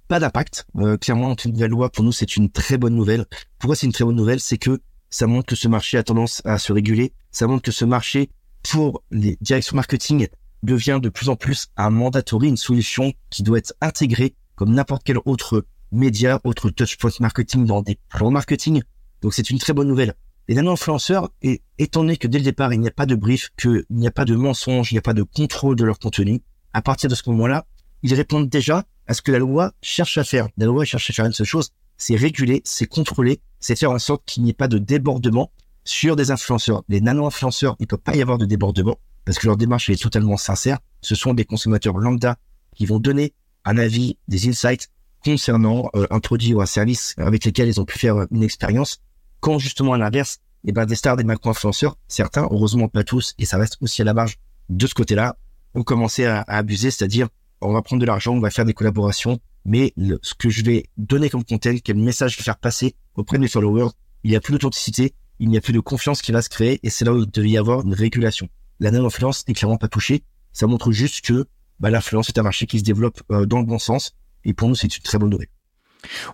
pas 0.07 0.19
d'impact. 0.19 0.65
Euh, 0.77 0.97
clairement, 0.97 1.35
une 1.43 1.51
nouvelle 1.53 1.71
loi, 1.71 1.89
pour 1.89 2.03
nous, 2.03 2.11
c'est 2.11 2.35
une 2.35 2.49
très 2.49 2.77
bonne 2.77 2.95
nouvelle. 2.95 3.25
Pourquoi 3.59 3.75
c'est 3.75 3.85
une 3.85 3.91
très 3.91 4.05
bonne 4.05 4.15
nouvelle? 4.15 4.39
C'est 4.39 4.57
que 4.57 4.79
ça 5.09 5.27
montre 5.27 5.47
que 5.47 5.55
ce 5.55 5.67
marché 5.67 5.97
a 5.97 6.03
tendance 6.03 6.41
à 6.45 6.57
se 6.57 6.71
réguler. 6.71 7.13
Ça 7.31 7.47
montre 7.47 7.63
que 7.63 7.71
ce 7.71 7.85
marché, 7.85 8.29
pour 8.69 9.03
les 9.11 9.37
directions 9.41 9.75
marketing, 9.75 10.27
devient 10.63 10.99
de 11.01 11.09
plus 11.09 11.29
en 11.29 11.35
plus 11.35 11.67
un 11.77 11.89
mandatory, 11.89 12.49
une 12.49 12.57
solution 12.57 13.13
qui 13.29 13.43
doit 13.43 13.59
être 13.59 13.73
intégrée 13.81 14.35
comme 14.55 14.73
n'importe 14.73 15.03
quel 15.05 15.17
autre 15.25 15.65
média, 15.91 16.39
autre 16.43 16.69
touchpoint 16.69 17.11
marketing 17.19 17.65
dans 17.65 17.81
des 17.81 17.97
plans 18.09 18.31
marketing. 18.31 18.81
Donc 19.21 19.33
c'est 19.33 19.49
une 19.49 19.57
très 19.57 19.73
bonne 19.73 19.87
nouvelle. 19.87 20.15
Les 20.47 20.55
nano-influenceurs, 20.55 21.29
et 21.41 21.61
étant 21.77 22.01
donné 22.01 22.17
que 22.17 22.27
dès 22.27 22.39
le 22.39 22.43
départ, 22.43 22.73
il 22.73 22.79
n'y 22.79 22.87
a 22.87 22.91
pas 22.91 23.05
de 23.05 23.15
brief, 23.15 23.49
qu'il 23.57 23.85
n'y 23.89 24.07
a 24.07 24.11
pas 24.11 24.25
de 24.25 24.35
mensonge, 24.35 24.91
il 24.91 24.95
n'y 24.95 24.99
a 24.99 25.03
pas 25.03 25.13
de 25.13 25.23
contrôle 25.23 25.75
de 25.75 25.83
leur 25.83 25.99
contenu, 25.99 26.41
à 26.73 26.81
partir 26.81 27.09
de 27.09 27.15
ce 27.15 27.29
moment-là, 27.29 27.65
ils 28.03 28.13
répondent 28.13 28.49
déjà 28.49 28.85
à 29.07 29.13
ce 29.13 29.21
que 29.21 29.31
la 29.31 29.39
loi 29.39 29.73
cherche 29.81 30.17
à 30.17 30.23
faire. 30.23 30.47
La 30.57 30.65
loi 30.65 30.85
cherche 30.85 31.09
à 31.09 31.13
faire 31.13 31.25
une 31.25 31.33
seule 31.33 31.47
chose, 31.47 31.71
c'est 31.99 32.15
réguler, 32.15 32.61
c'est 32.65 32.87
contrôler, 32.87 33.41
c'est 33.59 33.77
faire 33.77 33.91
en 33.91 33.99
sorte 33.99 34.23
qu'il 34.25 34.41
n'y 34.41 34.49
ait 34.49 34.53
pas 34.53 34.67
de 34.67 34.79
débordement 34.79 35.51
sur 35.83 36.15
des 36.15 36.31
influenceurs. 36.31 36.83
Les 36.89 37.01
nano-influenceurs, 37.01 37.75
il 37.79 37.85
peut 37.85 37.97
pas 37.97 38.15
y 38.15 38.21
avoir 38.21 38.39
de 38.39 38.45
débordement 38.45 38.97
parce 39.25 39.37
que 39.37 39.45
leur 39.45 39.57
démarche 39.57 39.89
est 39.89 40.01
totalement 40.01 40.37
sincère. 40.37 40.79
Ce 41.01 41.13
sont 41.13 41.33
des 41.35 41.45
consommateurs 41.45 41.97
lambda 41.97 42.37
qui 42.75 42.85
vont 42.87 42.99
donner 42.99 43.33
un 43.65 43.77
avis, 43.77 44.17
des 44.27 44.47
insights 44.47 44.89
concernant 45.23 45.89
euh, 45.95 46.07
un 46.09 46.19
produit 46.19 46.53
ou 46.53 46.61
un 46.61 46.65
service 46.65 47.13
avec 47.17 47.43
lesquels 47.43 47.67
ils 47.67 47.79
ont 47.81 47.85
pu 47.85 47.99
faire 47.99 48.25
une 48.31 48.43
expérience. 48.43 49.01
Quand 49.41 49.59
justement 49.59 49.93
à 49.93 49.97
l'inverse, 49.97 50.39
eh 50.65 50.71
ben, 50.71 50.85
des 50.85 50.95
stars, 50.95 51.17
des 51.17 51.23
macro-influenceurs, 51.23 51.97
certains, 52.07 52.47
heureusement 52.49 52.87
pas 52.87 53.03
tous, 53.03 53.35
et 53.37 53.45
ça 53.45 53.57
reste 53.57 53.77
aussi 53.81 54.01
à 54.01 54.05
la 54.05 54.13
marge 54.13 54.37
de 54.69 54.87
ce 54.87 54.93
côté-là, 54.93 55.37
ont 55.75 55.83
commencé 55.83 56.25
à 56.25 56.41
abuser, 56.47 56.91
c'est-à-dire 56.91 57.27
on 57.61 57.73
va 57.73 57.81
prendre 57.81 58.01
de 58.01 58.05
l'argent, 58.05 58.33
on 58.33 58.39
va 58.39 58.49
faire 58.49 58.65
des 58.65 58.73
collaborations, 58.73 59.39
mais 59.69 59.93
ce 60.23 60.33
que 60.33 60.49
je 60.49 60.63
vais 60.63 60.85
donner 60.97 61.29
comme 61.29 61.43
contenu, 61.43 61.79
quel 61.79 61.97
message 61.97 62.33
je 62.33 62.37
vais 62.37 62.43
faire 62.43 62.57
passer 62.57 62.95
auprès 63.13 63.37
de 63.37 63.43
mes 63.43 63.47
followers, 63.47 63.91
il 64.23 64.31
n'y 64.31 64.35
a 64.35 64.41
plus 64.41 64.53
d'authenticité, 64.53 65.13
il 65.37 65.47
n'y 65.47 65.57
a 65.57 65.61
plus 65.61 65.73
de 65.73 65.79
confiance 65.79 66.23
qui 66.23 66.31
va 66.31 66.41
se 66.41 66.49
créer, 66.49 66.79
et 66.81 66.89
c'est 66.89 67.05
là 67.05 67.13
où 67.13 67.19
il 67.19 67.29
devait 67.29 67.51
y 67.51 67.57
avoir 67.57 67.85
une 67.85 67.93
régulation. 67.93 68.49
La 68.79 68.89
non-influence 68.89 69.47
n'est 69.47 69.53
clairement 69.53 69.77
pas 69.77 69.87
touchée, 69.87 70.23
ça 70.53 70.65
montre 70.65 70.91
juste 70.91 71.23
que 71.23 71.45
bah, 71.79 71.91
l'influence 71.91 72.29
est 72.29 72.39
un 72.39 72.43
marché 72.43 72.65
qui 72.65 72.79
se 72.79 72.83
développe 72.83 73.21
euh, 73.31 73.45
dans 73.45 73.59
le 73.59 73.65
bon 73.65 73.77
sens, 73.77 74.15
et 74.43 74.55
pour 74.55 74.69
nous 74.69 74.75
c'est 74.75 74.97
une 74.97 75.03
très 75.03 75.19
bonne 75.19 75.29
nouvelle. 75.29 75.49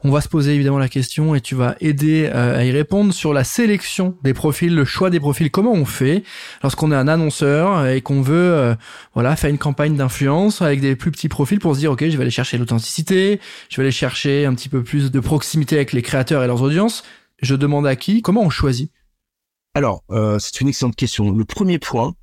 On 0.03 0.11
va 0.11 0.21
se 0.21 0.29
poser 0.29 0.53
évidemment 0.53 0.77
la 0.77 0.89
question 0.89 1.35
et 1.35 1.41
tu 1.41 1.55
vas 1.55 1.75
aider 1.79 2.29
euh, 2.33 2.57
à 2.57 2.63
y 2.63 2.71
répondre 2.71 3.13
sur 3.13 3.33
la 3.33 3.43
sélection 3.43 4.15
des 4.23 4.33
profils, 4.33 4.73
le 4.73 4.85
choix 4.85 5.09
des 5.09 5.19
profils. 5.19 5.49
Comment 5.49 5.73
on 5.73 5.85
fait 5.85 6.23
lorsqu'on 6.63 6.91
est 6.91 6.95
un 6.95 7.07
annonceur 7.07 7.87
et 7.87 8.01
qu'on 8.01 8.21
veut 8.21 8.35
euh, 8.35 8.75
voilà 9.13 9.35
faire 9.35 9.49
une 9.49 9.57
campagne 9.57 9.95
d'influence 9.95 10.61
avec 10.61 10.81
des 10.81 10.95
plus 10.95 11.11
petits 11.11 11.29
profils 11.29 11.59
pour 11.59 11.75
se 11.75 11.79
dire 11.79 11.91
ok 11.91 12.07
je 12.07 12.15
vais 12.15 12.21
aller 12.21 12.31
chercher 12.31 12.57
l'authenticité, 12.57 13.39
je 13.69 13.77
vais 13.77 13.83
aller 13.83 13.91
chercher 13.91 14.45
un 14.45 14.53
petit 14.53 14.69
peu 14.69 14.83
plus 14.83 15.11
de 15.11 15.19
proximité 15.19 15.75
avec 15.75 15.93
les 15.93 16.01
créateurs 16.01 16.43
et 16.43 16.47
leurs 16.47 16.61
audiences. 16.61 17.03
Je 17.41 17.55
demande 17.55 17.87
à 17.87 17.95
qui 17.95 18.21
Comment 18.21 18.43
on 18.43 18.49
choisit? 18.49 18.91
Alors 19.73 20.03
euh, 20.11 20.37
c'est 20.39 20.61
une 20.61 20.67
excellente 20.67 20.95
question. 20.95 21.31
Le 21.31 21.45
premier 21.45 21.79
point, 21.79 22.13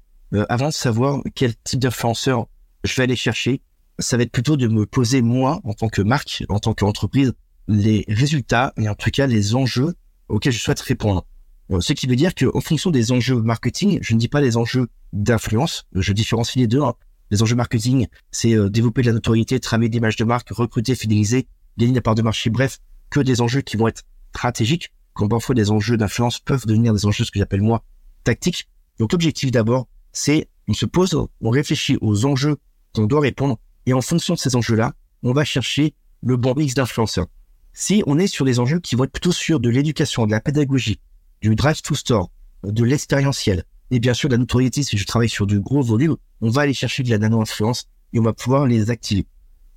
avant 0.49 0.69
de 0.69 0.73
savoir 0.73 1.21
quel 1.35 1.55
type 1.65 1.81
d'influenceur 1.81 2.47
je 2.85 2.95
vais 2.97 3.03
aller 3.03 3.17
chercher, 3.17 3.61
ça 3.99 4.17
va 4.17 4.23
être 4.23 4.33
plutôt 4.33 4.57
de 4.57 4.69
me 4.69 4.87
poser 4.87 5.23
moi, 5.23 5.61
en 5.65 5.75
tant 5.75 5.89
que 5.89 6.03
marque, 6.03 6.45
en 6.49 6.59
tant 6.59 6.75
qu'entreprise, 6.75 7.33
les 7.69 8.05
résultats 8.09 8.73
et 8.77 8.89
en 8.89 8.95
tout 8.95 9.11
cas 9.11 9.27
les 9.27 9.55
enjeux 9.55 9.95
auxquels 10.29 10.53
je 10.53 10.59
souhaite 10.59 10.81
répondre. 10.81 11.27
Euh, 11.71 11.81
ce 11.81 11.93
qui 11.93 12.07
veut 12.07 12.17
dire 12.17 12.35
qu'en 12.35 12.61
fonction 12.61 12.91
des 12.91 13.13
enjeux 13.13 13.41
marketing, 13.41 13.99
je 14.03 14.15
ne 14.15 14.19
dis 14.19 14.29
pas 14.29 14.41
les 14.41 14.57
enjeux 14.57 14.89
d'influence, 15.13 15.85
je 15.95 16.13
différencie 16.13 16.57
les 16.57 16.67
deux. 16.67 16.83
Hein. 16.83 16.95
Les 17.31 17.43
enjeux 17.43 17.57
marketing, 17.57 18.09
c'est 18.31 18.55
euh, 18.55 18.69
développer 18.69 19.03
de 19.03 19.07
la 19.07 19.13
notoriété, 19.15 19.59
travailler 19.61 19.89
d'image 19.89 20.17
de 20.17 20.25
marque, 20.25 20.51
recruter, 20.51 20.95
fidéliser, 20.95 21.47
gagner 21.79 21.95
la 21.95 22.03
part 22.03 22.15
de 22.15 22.23
marché, 22.23 22.51
bref, 22.51 22.79
que 23.11 23.21
des 23.21 23.41
enjeux 23.41 23.63
qui 23.63 23.77
vont 23.77 23.89
être 23.89 24.03
stratégiques, 24.35 24.93
quand 25.15 25.29
parfois 25.29 25.55
des 25.55 25.71
enjeux 25.71 25.97
d'influence 25.97 26.41
peuvent 26.41 26.67
devenir 26.67 26.93
des 26.93 27.07
enjeux, 27.07 27.25
ce 27.25 27.31
que 27.31 27.39
j'appelle 27.39 27.63
moi, 27.63 27.85
tactiques. 28.25 28.69
Donc 28.99 29.13
l'objectif 29.13 29.51
d'abord, 29.51 29.89
c'est 30.13 30.49
on 30.69 30.75
se 30.75 30.87
pose, 30.87 31.19
on 31.41 31.51
réfléchit 31.51 31.99
aux 32.01 32.25
enjeux 32.25 32.57
qu'on 32.95 33.07
doit 33.07 33.21
répondre 33.21 33.59
et 33.87 33.93
en 33.93 34.01
fonction 34.01 34.35
de 34.35 34.39
ces 34.39 34.57
enjeux-là, 34.57 34.93
on 35.23 35.33
va 35.33 35.45
chercher 35.45 35.95
le 36.23 36.37
bon 36.37 36.55
mix 36.55 36.75
d'influenceurs. 36.75 37.27
Si 37.73 38.03
on 38.07 38.19
est 38.19 38.27
sur 38.27 38.45
des 38.45 38.59
enjeux 38.59 38.81
qui 38.81 38.97
vont 38.97 39.05
être 39.05 39.13
plutôt 39.13 39.33
sur 39.33 39.61
de 39.61 39.69
l'éducation, 39.69 40.27
de 40.27 40.31
la 40.31 40.41
pédagogie, 40.41 41.01
du 41.41 41.55
drive 41.55 41.81
to 41.83 41.95
store, 41.95 42.31
de 42.65 42.85
l'expérientiel, 42.85 43.65
et 43.91 43.99
bien 43.99 44.15
sûr 44.15 44.29
de 44.29 44.35
la 44.35 44.39
notoriété, 44.39 44.83
si 44.83 44.97
je 44.97 45.07
travaille 45.07 45.29
sur 45.29 45.47
du 45.47 45.61
gros 45.61 45.83
volume, 45.83 46.17
on 46.41 46.51
va 46.51 46.63
aller 46.63 46.75
chercher 46.75 47.03
de 47.03 47.11
la 47.11 47.19
nano-influence 47.19 47.89
et 48.13 48.21
on 48.21 48.23
va 48.23 48.33
pouvoir 48.33 48.67
les 48.67 48.91
activer. 48.91 49.27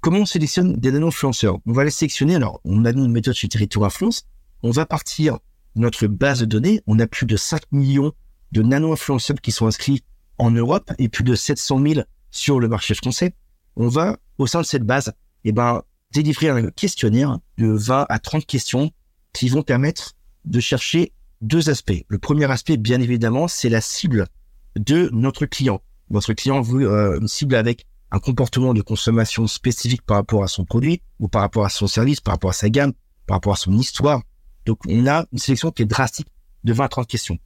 Comment 0.02 0.20
on 0.20 0.26
sélectionne 0.26 0.76
des 0.76 0.92
nano-influenceurs? 0.92 1.58
On 1.66 1.72
va 1.72 1.84
les 1.84 1.92
sélectionner, 1.92 2.36
alors 2.36 2.62
on 2.64 2.86
a 2.86 2.92
une 2.92 3.12
méthode 3.12 3.34
chez 3.34 3.48
Territoire 3.48 3.88
Influence, 3.88 4.28
on 4.62 4.72
va 4.72 4.86
partir 4.86 5.40
de 5.76 5.82
notre 5.82 6.08
base 6.08 6.42
de 6.42 6.46
données, 6.46 6.82
on 6.86 7.00
a 7.00 7.08
plus 7.08 7.26
de 7.26 7.38
5 7.38 7.64
millions 7.72 8.14
de 8.52 8.62
nano-influenceurs 8.62 9.42
qui 9.42 9.52
sont 9.52 9.68
inscrits 9.68 10.04
en 10.38 10.52
Europe 10.52 10.92
et 11.00 11.10
plus 11.10 11.24
de 11.24 11.34
700 11.34 11.82
000 11.82 12.02
sur 12.30 12.60
le 12.60 12.68
marché 12.68 12.94
français 12.94 13.34
on 13.76 13.88
va, 13.88 14.18
au 14.38 14.48
sein 14.48 14.62
de 14.62 14.66
cette 14.66 14.84
base, 14.84 15.14
eh 15.44 15.52
ben, 15.52 15.84
délivrer 16.14 16.50
un 16.50 16.70
questionnaire 16.72 17.40
de 17.58 17.68
20 17.68 18.06
à 18.10 18.20
30 18.20 18.46
questions 18.46 18.92
qui 19.34 19.50
vont 19.50 19.64
permettre 19.64 20.14
de 20.46 20.60
chercher 20.60 21.12
deux 21.42 21.70
aspects. 21.70 22.06
Le 22.08 22.18
premier 22.18 22.50
aspect, 22.50 22.78
bien 22.78 23.02
évidemment, 23.02 23.48
c'est 23.48 23.70
la 23.70 23.82
cible 23.82 24.28
de 24.76 25.10
notre 25.14 25.46
client. 25.46 25.82
Notre 26.10 26.34
client 26.34 26.62
veut 26.62 26.90
euh, 26.90 27.20
une 27.20 27.28
cible 27.28 27.56
avec 27.56 27.86
un 28.12 28.20
comportement 28.20 28.74
de 28.74 28.82
consommation 28.82 29.48
spécifique 29.48 30.04
par 30.04 30.18
rapport 30.18 30.44
à 30.44 30.48
son 30.48 30.64
produit 30.64 31.02
ou 31.20 31.28
par 31.28 31.42
rapport 31.42 31.66
à 31.66 31.70
son 31.70 31.88
service, 31.88 32.22
par 32.22 32.36
rapport 32.36 32.52
à 32.52 32.54
sa 32.54 32.70
gamme, 32.70 32.94
par 33.26 33.36
rapport 33.36 33.54
à 33.54 33.58
son 33.58 33.74
histoire. 33.74 34.22
Donc, 34.66 34.80
on 34.88 35.06
a 35.08 35.26
une 35.32 35.40
sélection 35.40 35.72
qui 35.72 35.82
est 35.84 35.86
drastique 35.86 36.28
de 36.64 36.74
20 36.74 36.86
à 36.86 36.88
30 36.88 37.08
questions. 37.08 37.38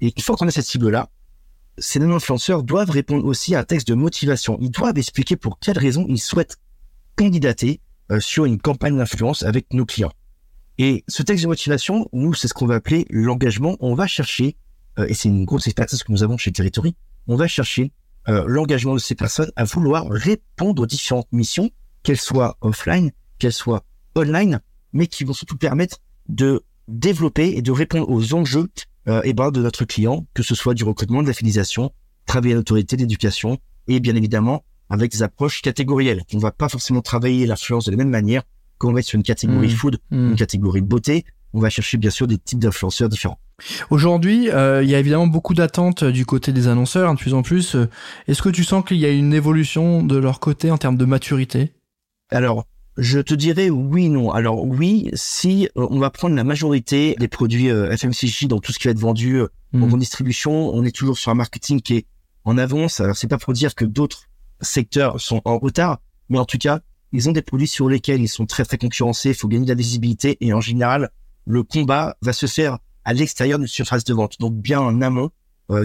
Et 0.00 0.12
une 0.14 0.22
fois 0.22 0.36
qu'on 0.36 0.46
a 0.48 0.50
cette 0.50 0.66
cible-là, 0.66 1.08
ces 1.78 1.98
non-influenceurs 1.98 2.62
doivent 2.62 2.90
répondre 2.90 3.24
aussi 3.24 3.54
à 3.54 3.60
un 3.60 3.64
texte 3.64 3.88
de 3.88 3.94
motivation. 3.94 4.58
Ils 4.60 4.70
doivent 4.70 4.98
expliquer 4.98 5.36
pour 5.36 5.58
quelles 5.58 5.78
raisons 5.78 6.06
ils 6.08 6.20
souhaitent 6.20 6.56
candidater 7.16 7.80
euh, 8.10 8.20
sur 8.20 8.44
une 8.44 8.60
campagne 8.60 8.96
d'influence 8.96 9.42
avec 9.42 9.72
nos 9.72 9.86
clients. 9.86 10.12
Et 10.78 11.04
ce 11.08 11.22
texte 11.22 11.44
de 11.44 11.48
motivation, 11.48 12.08
nous, 12.12 12.34
c'est 12.34 12.48
ce 12.48 12.54
qu'on 12.54 12.66
va 12.66 12.76
appeler 12.76 13.06
l'engagement. 13.10 13.76
On 13.80 13.94
va 13.94 14.06
chercher 14.06 14.56
et 15.08 15.14
c'est 15.14 15.28
une 15.28 15.44
grosse 15.44 15.66
expertise 15.66 16.02
que 16.02 16.12
nous 16.12 16.22
avons 16.22 16.36
chez 16.36 16.52
Territory, 16.52 16.94
on 17.26 17.36
va 17.36 17.46
chercher 17.46 17.92
l'engagement 18.26 18.94
de 18.94 18.98
ces 18.98 19.14
personnes 19.14 19.50
à 19.56 19.64
vouloir 19.64 20.06
répondre 20.08 20.82
aux 20.82 20.86
différentes 20.86 21.32
missions, 21.32 21.70
qu'elles 22.02 22.20
soient 22.20 22.56
offline, 22.60 23.10
qu'elles 23.38 23.52
soient 23.52 23.84
online, 24.14 24.60
mais 24.92 25.06
qui 25.06 25.24
vont 25.24 25.32
surtout 25.32 25.56
permettre 25.56 25.98
de 26.28 26.62
développer 26.88 27.56
et 27.56 27.62
de 27.62 27.72
répondre 27.72 28.08
aux 28.08 28.34
enjeux 28.34 28.68
euh, 29.08 29.22
et 29.24 29.32
ben, 29.32 29.50
de 29.50 29.62
notre 29.62 29.84
client, 29.84 30.26
que 30.34 30.42
ce 30.42 30.54
soit 30.54 30.74
du 30.74 30.84
recrutement, 30.84 31.22
de 31.22 31.28
la 31.28 31.32
fidélisation, 31.32 31.92
travailler 32.26 32.54
à 32.54 32.56
l'autorité 32.56 32.96
d'éducation 32.96 33.58
et 33.88 34.00
bien 34.00 34.14
évidemment 34.14 34.64
avec 34.88 35.12
des 35.12 35.22
approches 35.22 35.62
catégorielles. 35.62 36.22
On 36.32 36.36
ne 36.36 36.42
va 36.42 36.52
pas 36.52 36.68
forcément 36.68 37.00
travailler 37.00 37.46
l'influence 37.46 37.86
de 37.86 37.90
la 37.92 37.96
même 37.96 38.10
manière 38.10 38.42
qu'on 38.78 38.92
va 38.92 39.00
être 39.00 39.06
sur 39.06 39.16
une 39.16 39.22
catégorie 39.22 39.68
mmh. 39.68 39.76
food, 39.76 39.98
mmh. 40.10 40.30
une 40.30 40.36
catégorie 40.36 40.80
beauté. 40.80 41.24
On 41.52 41.60
va 41.60 41.70
chercher 41.70 41.98
bien 41.98 42.10
sûr 42.10 42.26
des 42.26 42.38
types 42.38 42.58
d'influenceurs 42.58 43.08
différents. 43.08 43.38
Aujourd'hui, 43.90 44.50
euh, 44.50 44.82
il 44.82 44.88
y 44.88 44.94
a 44.94 44.98
évidemment 44.98 45.26
beaucoup 45.26 45.54
d'attentes 45.54 46.04
du 46.04 46.24
côté 46.24 46.52
des 46.52 46.68
annonceurs, 46.68 47.10
hein, 47.10 47.14
de 47.14 47.18
plus 47.18 47.34
en 47.34 47.42
plus. 47.42 47.76
Est-ce 48.26 48.40
que 48.40 48.48
tu 48.48 48.64
sens 48.64 48.84
qu'il 48.84 48.96
y 48.98 49.04
a 49.04 49.10
une 49.10 49.34
évolution 49.34 50.02
de 50.02 50.16
leur 50.16 50.40
côté 50.40 50.70
en 50.70 50.78
termes 50.78 50.96
de 50.96 51.04
maturité? 51.04 51.74
Alors, 52.30 52.66
je 52.96 53.20
te 53.20 53.34
dirais 53.34 53.70
oui, 53.70 54.08
non. 54.08 54.30
Alors 54.30 54.64
oui, 54.64 55.10
si 55.14 55.68
euh, 55.76 55.86
on 55.90 55.98
va 55.98 56.10
prendre 56.10 56.34
la 56.34 56.44
majorité 56.44 57.14
des 57.18 57.28
produits 57.28 57.70
euh, 57.70 57.96
FMCG 57.96 58.46
dans 58.46 58.58
tout 58.58 58.72
ce 58.72 58.78
qui 58.78 58.88
va 58.88 58.92
être 58.92 58.98
vendu 58.98 59.36
euh, 59.36 59.48
en 59.74 59.78
hmm. 59.78 59.98
distribution, 59.98 60.74
on 60.74 60.84
est 60.84 60.94
toujours 60.94 61.18
sur 61.18 61.30
un 61.30 61.34
marketing 61.34 61.80
qui 61.80 61.96
est 61.96 62.06
en 62.44 62.58
avance. 62.58 63.00
Alors 63.00 63.16
c'est 63.16 63.28
pas 63.28 63.38
pour 63.38 63.52
dire 63.52 63.74
que 63.74 63.84
d'autres 63.84 64.24
secteurs 64.60 65.20
sont 65.20 65.40
en 65.44 65.58
retard, 65.58 66.00
mais 66.28 66.38
en 66.38 66.44
tout 66.44 66.58
cas, 66.58 66.80
ils 67.12 67.28
ont 67.28 67.32
des 67.32 67.42
produits 67.42 67.68
sur 67.68 67.88
lesquels 67.88 68.20
ils 68.20 68.28
sont 68.28 68.46
très 68.46 68.64
très 68.64 68.78
concurrencés. 68.78 69.30
Il 69.30 69.34
faut 69.34 69.48
gagner 69.48 69.64
de 69.64 69.70
la 69.70 69.76
visibilité 69.76 70.36
et 70.40 70.52
en 70.52 70.60
général, 70.60 71.10
le 71.46 71.62
combat 71.62 72.16
va 72.22 72.32
se 72.32 72.46
faire 72.46 72.78
à 73.04 73.14
l'extérieur 73.14 73.58
d'une 73.58 73.68
surface 73.68 74.04
de 74.04 74.14
vente, 74.14 74.38
donc 74.40 74.54
bien 74.54 74.80
en 74.80 75.00
amont 75.00 75.30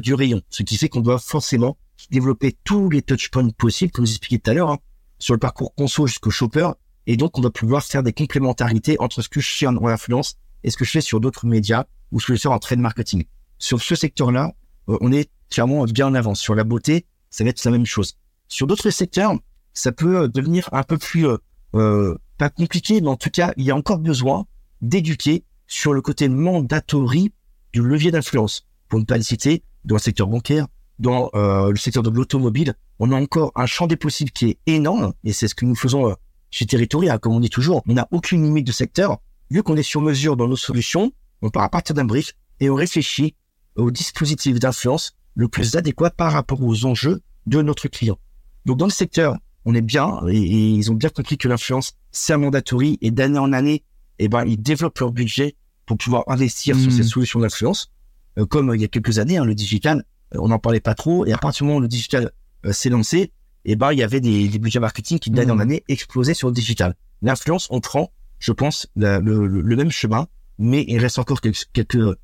du 0.01 0.13
rayon. 0.15 0.41
Ce 0.49 0.63
qui 0.63 0.77
fait 0.77 0.89
qu'on 0.89 0.99
doit 0.99 1.19
forcément 1.19 1.77
développer 2.09 2.57
tous 2.63 2.89
les 2.89 3.01
touchpoints 3.01 3.49
possibles, 3.49 3.91
comme 3.91 4.05
vous 4.05 4.11
expliqué 4.11 4.39
tout 4.39 4.51
à 4.51 4.53
l'heure, 4.53 4.71
hein, 4.71 4.79
sur 5.19 5.33
le 5.33 5.39
parcours 5.39 5.73
conso 5.75 6.07
jusqu'au 6.07 6.31
shopper 6.31 6.71
et 7.07 7.17
donc, 7.17 7.37
on 7.37 7.41
va 7.41 7.49
pouvoir 7.49 7.83
faire 7.83 8.03
des 8.03 8.13
complémentarités 8.13 8.95
entre 8.99 9.21
ce 9.21 9.29
que 9.29 9.39
je 9.39 9.55
fais 9.55 9.67
en 9.67 9.77
influence 9.85 10.35
et 10.63 10.71
ce 10.71 10.77
que 10.77 10.85
je 10.85 10.91
fais 10.91 11.01
sur 11.01 11.19
d'autres 11.19 11.45
médias 11.45 11.85
ou 12.11 12.19
ce 12.19 12.27
que 12.27 12.35
je 12.35 12.41
fais 12.41 12.47
en 12.47 12.59
trade 12.59 12.79
marketing. 12.79 13.25
Sur 13.59 13.81
ce 13.81 13.95
secteur-là, 13.95 14.53
euh, 14.89 14.97
on 15.01 15.11
est 15.11 15.29
clairement 15.49 15.85
bien 15.85 16.07
en 16.07 16.15
avance. 16.15 16.39
Sur 16.39 16.55
la 16.55 16.63
beauté, 16.63 17.05
ça 17.29 17.43
va 17.43 17.51
être 17.51 17.63
la 17.63 17.71
même 17.71 17.85
chose. 17.85 18.17
Sur 18.47 18.67
d'autres 18.67 18.89
secteurs, 18.89 19.35
ça 19.73 19.91
peut 19.91 20.23
euh, 20.23 20.27
devenir 20.27 20.69
un 20.71 20.83
peu 20.83 20.97
plus, 20.97 21.27
euh, 21.27 21.37
euh, 21.75 22.17
pas 22.37 22.49
compliqué, 22.49 23.01
mais 23.01 23.09
en 23.09 23.17
tout 23.17 23.29
cas, 23.29 23.53
il 23.57 23.65
y 23.65 23.71
a 23.71 23.75
encore 23.75 23.99
besoin 23.99 24.45
d'éduquer 24.81 25.43
sur 25.67 25.93
le 25.93 26.01
côté 26.01 26.29
mandatory 26.29 27.31
du 27.73 27.81
levier 27.81 28.11
d'influence. 28.11 28.65
Pour 28.87 28.99
ne 28.99 29.05
pas 29.05 29.17
le 29.17 29.23
citer, 29.23 29.63
dans 29.83 29.95
le 29.95 30.01
secteur 30.01 30.27
bancaire, 30.27 30.67
dans 30.99 31.29
le 31.33 31.75
secteur 31.75 32.03
de 32.03 32.09
l'automobile, 32.09 32.75
on 32.99 33.11
a 33.11 33.19
encore 33.19 33.51
un 33.55 33.65
champ 33.65 33.87
des 33.87 33.97
possibles 33.97 34.31
qui 34.31 34.51
est 34.51 34.57
énorme, 34.65 35.13
et 35.23 35.33
c'est 35.33 35.47
ce 35.47 35.55
que 35.55 35.65
nous 35.65 35.75
faisons 35.75 36.15
chez 36.55 36.65
Territoria, 36.65 37.17
comme 37.17 37.33
on 37.33 37.41
dit 37.41 37.49
toujours, 37.49 37.83
on 37.85 37.93
n'a 37.93 38.07
aucune 38.11 38.41
limite 38.41 38.65
de 38.65 38.71
secteur. 38.71 39.17
Vu 39.51 39.61
qu'on 39.61 39.75
est 39.75 39.83
sur 39.83 39.99
mesure 39.99 40.37
dans 40.37 40.47
nos 40.47 40.55
solutions, 40.55 41.11
on 41.41 41.49
part 41.49 41.63
à 41.63 41.69
partir 41.69 41.93
d'un 41.93 42.05
brief 42.05 42.31
et 42.61 42.69
on 42.69 42.75
réfléchit 42.75 43.35
au 43.75 43.91
dispositif 43.91 44.57
d'influence 44.57 45.17
le 45.35 45.49
plus 45.49 45.75
adéquat 45.75 46.11
par 46.11 46.31
rapport 46.31 46.63
aux 46.63 46.85
enjeux 46.85 47.19
de 47.45 47.61
notre 47.61 47.89
client. 47.89 48.17
Donc 48.65 48.77
dans 48.77 48.85
le 48.85 48.91
secteur, 48.91 49.35
on 49.65 49.75
est 49.75 49.81
bien 49.81 50.21
et, 50.29 50.37
ils 50.37 50.89
ont 50.89 50.93
bien 50.93 51.09
compris 51.09 51.37
que 51.37 51.49
l'influence 51.49 51.97
c'est 52.13 52.31
un 52.31 52.37
mandatory 52.37 52.99
et 53.01 53.11
d'année 53.11 53.37
en 53.37 53.51
année, 53.51 53.83
eh 54.19 54.29
ben 54.29 54.45
ils 54.45 54.61
développent 54.61 54.99
leur 54.99 55.11
budget 55.11 55.57
pour 55.85 55.97
pouvoir 55.97 56.23
investir 56.27 56.77
sur 56.77 56.87
hmm. 56.87 56.95
ces 56.95 57.03
solutions 57.03 57.41
d'influence. 57.41 57.91
Euh, 58.39 58.45
comme 58.45 58.71
il 58.73 58.79
y 58.79 58.85
a 58.85 58.87
quelques 58.87 59.19
années, 59.19 59.35
hein, 59.35 59.43
le 59.43 59.55
digital, 59.55 60.05
euh, 60.33 60.37
on 60.39 60.47
n'en 60.47 60.59
parlait 60.59 60.79
pas 60.79 60.95
trop 60.95 61.25
et 61.25 61.33
à 61.33 61.37
partir 61.37 61.65
du 61.65 61.67
moment 61.67 61.79
où 61.79 61.81
le 61.81 61.89
digital 61.89 62.31
euh, 62.65 62.71
s'est 62.71 62.89
lancé, 62.89 63.33
eh 63.65 63.75
ben 63.75 63.91
il 63.91 63.99
y 63.99 64.03
avait 64.03 64.21
des, 64.21 64.47
des 64.47 64.59
budgets 64.59 64.79
marketing 64.79 65.19
qui 65.19 65.31
d'année 65.31 65.51
en 65.51 65.55
mmh. 65.55 65.61
année 65.61 65.83
explosaient 65.87 66.33
sur 66.33 66.47
le 66.47 66.53
digital. 66.53 66.95
L'influence, 67.21 67.67
on 67.71 67.79
prend, 67.79 68.11
je 68.39 68.51
pense, 68.51 68.87
le, 68.95 69.19
le, 69.19 69.75
même 69.75 69.91
chemin, 69.91 70.27
mais 70.59 70.85
il 70.87 70.99
reste 70.99 71.19
encore 71.19 71.41
quelques, 71.41 71.65
quelques 71.73 71.95
euh, 71.95 72.15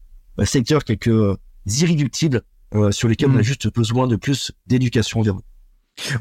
secteurs, 0.43 0.83
quelques 0.83 1.07
euh, 1.07 1.37
irréductibles 1.65 2.41
euh, 2.75 2.91
sur 2.91 3.07
lesquels 3.07 3.29
on 3.29 3.35
a 3.35 3.39
mmh. 3.39 3.43
juste 3.43 3.73
besoin 3.73 4.07
de 4.07 4.15
plus 4.15 4.51
d'éducation 4.67 5.19
environ. 5.19 5.41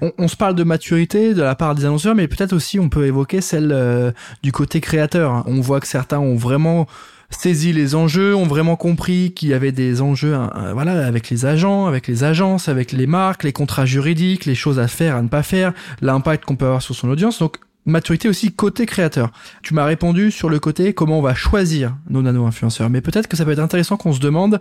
On, 0.00 0.12
on, 0.18 0.28
se 0.28 0.36
parle 0.36 0.56
de 0.56 0.64
maturité 0.64 1.32
de 1.32 1.42
la 1.42 1.54
part 1.54 1.74
des 1.74 1.84
annonceurs, 1.84 2.14
mais 2.14 2.26
peut-être 2.26 2.52
aussi 2.52 2.80
on 2.80 2.88
peut 2.88 3.06
évoquer 3.06 3.40
celle 3.40 4.14
du 4.42 4.50
côté 4.50 4.80
créateur. 4.80 5.44
On 5.46 5.60
voit 5.60 5.78
que 5.78 5.86
certains 5.86 6.18
ont 6.18 6.34
vraiment 6.34 6.88
saisi 7.30 7.72
les 7.72 7.94
enjeux, 7.94 8.34
ont 8.34 8.46
vraiment 8.46 8.76
compris 8.76 9.32
qu'il 9.32 9.48
y 9.48 9.54
avait 9.54 9.72
des 9.72 10.02
enjeux 10.02 10.34
hein, 10.34 10.50
euh, 10.56 10.72
voilà 10.72 11.06
avec 11.06 11.30
les 11.30 11.46
agents, 11.46 11.86
avec 11.86 12.06
les 12.06 12.24
agences, 12.24 12.68
avec 12.68 12.92
les 12.92 13.06
marques, 13.06 13.44
les 13.44 13.52
contrats 13.52 13.86
juridiques, 13.86 14.44
les 14.44 14.54
choses 14.54 14.78
à 14.78 14.88
faire, 14.88 15.16
à 15.16 15.22
ne 15.22 15.28
pas 15.28 15.42
faire, 15.42 15.72
l'impact 16.00 16.44
qu'on 16.44 16.56
peut 16.56 16.66
avoir 16.66 16.82
sur 16.82 16.94
son 16.94 17.08
audience. 17.08 17.38
Donc 17.38 17.56
maturité 17.86 18.28
aussi 18.28 18.52
côté 18.52 18.86
créateur. 18.86 19.30
Tu 19.62 19.74
m'as 19.74 19.84
répondu 19.84 20.30
sur 20.30 20.48
le 20.48 20.58
côté 20.58 20.92
comment 20.92 21.18
on 21.18 21.22
va 21.22 21.34
choisir 21.34 21.96
nos 22.08 22.22
nano-influenceurs, 22.22 22.90
mais 22.90 23.00
peut-être 23.00 23.26
que 23.26 23.36
ça 23.36 23.44
peut 23.44 23.52
être 23.52 23.58
intéressant 23.58 23.96
qu'on 23.96 24.12
se 24.12 24.20
demande 24.20 24.60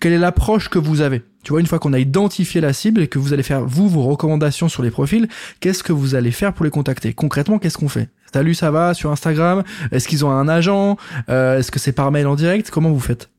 quelle 0.00 0.12
est 0.12 0.18
l'approche 0.18 0.68
que 0.68 0.78
vous 0.78 1.00
avez? 1.00 1.22
Tu 1.42 1.50
vois, 1.50 1.60
une 1.60 1.66
fois 1.66 1.78
qu'on 1.78 1.92
a 1.92 1.98
identifié 1.98 2.60
la 2.60 2.72
cible 2.72 3.02
et 3.02 3.08
que 3.08 3.18
vous 3.18 3.32
allez 3.32 3.42
faire, 3.42 3.64
vous, 3.64 3.88
vos 3.88 4.02
recommandations 4.02 4.68
sur 4.68 4.82
les 4.82 4.90
profils, 4.90 5.28
qu'est-ce 5.60 5.82
que 5.82 5.92
vous 5.92 6.14
allez 6.14 6.30
faire 6.30 6.52
pour 6.52 6.64
les 6.64 6.70
contacter? 6.70 7.12
Concrètement, 7.14 7.58
qu'est-ce 7.58 7.78
qu'on 7.78 7.88
fait? 7.88 8.08
Salut, 8.32 8.54
ça 8.54 8.70
va 8.70 8.92
sur 8.92 9.10
Instagram? 9.10 9.62
Est-ce 9.90 10.06
qu'ils 10.06 10.24
ont 10.24 10.30
un 10.30 10.48
agent? 10.48 10.98
Euh, 11.30 11.58
Est-ce 11.58 11.70
que 11.70 11.78
c'est 11.78 11.92
par 11.92 12.10
mail 12.10 12.26
en 12.26 12.34
direct? 12.36 12.70
Comment 12.70 12.90
vous 12.90 13.00
faites? 13.00 13.30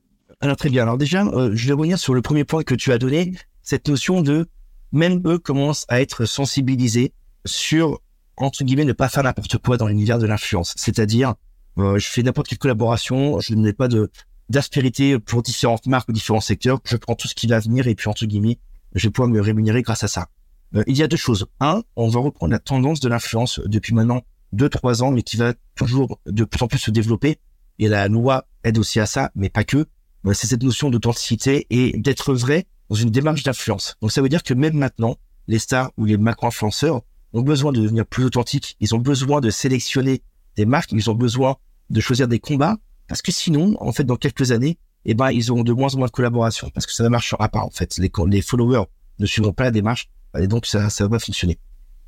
Alors 0.41 0.55
très 0.55 0.69
bien. 0.69 0.84
Alors 0.84 0.98
déjà, 0.98 1.25
euh, 1.25 1.51
je 1.53 1.67
vais 1.67 1.74
revenir 1.74 2.00
sur 2.00 2.13
le 2.15 2.22
premier 2.22 2.43
point 2.43 2.63
que 2.63 2.74
tu 2.74 2.91
as 2.91 2.98
donné, 2.98 3.34
cette 3.62 3.88
notion 3.88 4.22
de 4.22 4.48
même 4.91 5.22
eux 5.27 5.38
commencent 5.38 5.86
à 5.89 6.01
être 6.01 6.25
sensibilisés 6.25 7.13
sur 7.46 8.00
entre 8.38 8.63
guillemets 8.63 8.86
ne 8.86 8.93
pas 8.93 9.10
faire 9.10 9.24
n'importe 9.24 9.58
quoi 9.60 9.77
dans 9.77 9.88
l'univers 9.88 10.17
de 10.17 10.25
l'influence. 10.25 10.74
C'est-à-dire, 10.75 11.36
euh, 11.77 12.00
je 12.00 12.08
fais 12.08 12.24
n'importe 12.24 12.48
quelle 12.48 12.58
collaboration, 12.58 13.39
je 13.41 13.53
n'ai 13.53 13.74
pas 13.74 13.88
de 13.88 14.10
d'aspérité 14.50 15.19
pour 15.19 15.43
différentes 15.43 15.86
marques 15.86 16.10
ou 16.10 16.13
différents 16.13 16.41
secteurs. 16.41 16.79
Je 16.84 16.98
prends 16.98 17.13
tout 17.13 17.27
ce 17.27 17.36
qui 17.36 17.46
va 17.46 17.60
venir 17.60 17.88
et 17.88 17.93
puis 17.93 18.10
entre 18.10 18.25
guillemets, 18.25 18.58
je 18.96 19.08
vais 19.08 19.12
pouvoir 19.12 19.29
me 19.29 19.39
rémunérer 19.39 19.84
grâce 19.84 20.03
à 20.03 20.08
ça. 20.08 20.29
Euh, 20.75 20.84
il 20.88 20.98
y 20.98 21.03
a 21.03 21.08
deux 21.08 21.17
choses. 21.17 21.46
Un, 21.60 21.84
on 21.96 22.08
va 22.08 22.19
reprendre 22.19 22.51
la 22.51 22.60
tendance 22.60 23.00
de 23.00 23.10
l'influence 23.10 23.60
depuis 23.65 23.93
maintenant 23.93 24.24
deux, 24.53 24.70
trois 24.70 25.03
ans, 25.03 25.12
mais 25.12 25.22
qui 25.22 25.38
va 25.38 25.53
toujours 25.75 26.20
de 26.25 26.44
plus 26.44 26.62
en 26.63 26.68
plus 26.68 26.79
se 26.79 26.91
développer. 26.91 27.39
Et 27.77 27.88
la 27.88 28.08
loi 28.08 28.46
aide 28.63 28.77
aussi 28.77 29.00
à 29.00 29.06
ça, 29.06 29.32
mais 29.36 29.50
pas 29.50 29.63
que. 29.63 29.86
C'est 30.34 30.48
cette 30.48 30.63
notion 30.63 30.89
d'authenticité 30.89 31.65
et 31.70 31.98
d'être 31.98 32.34
vrai 32.34 32.68
dans 32.89 32.96
une 32.96 33.10
démarche 33.10 33.44
d'influence. 33.44 33.96
Donc 34.01 34.12
ça 34.12 34.22
veut 34.22 34.29
dire 34.29 34.44
que 34.44 34.53
même 34.53 34.74
maintenant, 34.74 35.18
les 35.48 35.60
stars 35.60 35.91
ou 35.98 36.06
les 36.06 36.18
macro-influenceurs 36.18 37.01
ont 37.34 37.41
besoin 37.41 37.72
de 37.72 37.82
devenir 37.82 38.06
plus 38.06 38.25
authentiques. 38.25 38.75
Ils 38.79 38.94
ont 38.96 39.00
besoin 39.00 39.39
de 39.39 39.50
sélectionner 39.50 40.22
des 40.56 40.65
marques. 40.65 40.91
Ils 40.91 41.10
ont 41.10 41.15
besoin 41.15 41.56
de 41.89 42.01
choisir 42.01 42.27
des 42.27 42.39
combats 42.39 42.77
parce 43.08 43.22
que 43.22 43.32
sinon, 43.32 43.75
en 43.79 43.91
fait, 43.91 44.03
dans 44.03 44.18
quelques 44.18 44.51
années, 44.51 44.77
eh 45.06 45.13
ben, 45.13 45.32
ils 45.32 45.50
auront 45.51 45.63
de 45.63 45.72
moins 45.72 45.94
en 45.96 46.00
moins 46.00 46.08
de 46.08 46.12
collaboration 46.12 46.70
parce 46.74 46.86
que 46.86 46.94
ça 46.94 47.03
ne 47.03 47.10
marchera 47.10 47.48
pas, 47.50 47.62
en 47.62 47.70
fait. 47.70 47.98
Les, 47.98 48.12
les 48.27 48.41
followers 48.41 48.86
ne 49.20 49.25
suivront 49.25 49.53
pas 49.53 49.63
la 49.63 49.72
démarche 49.72 50.10
et 50.38 50.48
donc 50.48 50.65
ça, 50.65 50.89
ça 50.89 51.06
va 51.06 51.12
pas 51.12 51.20
fonctionner. 51.20 51.58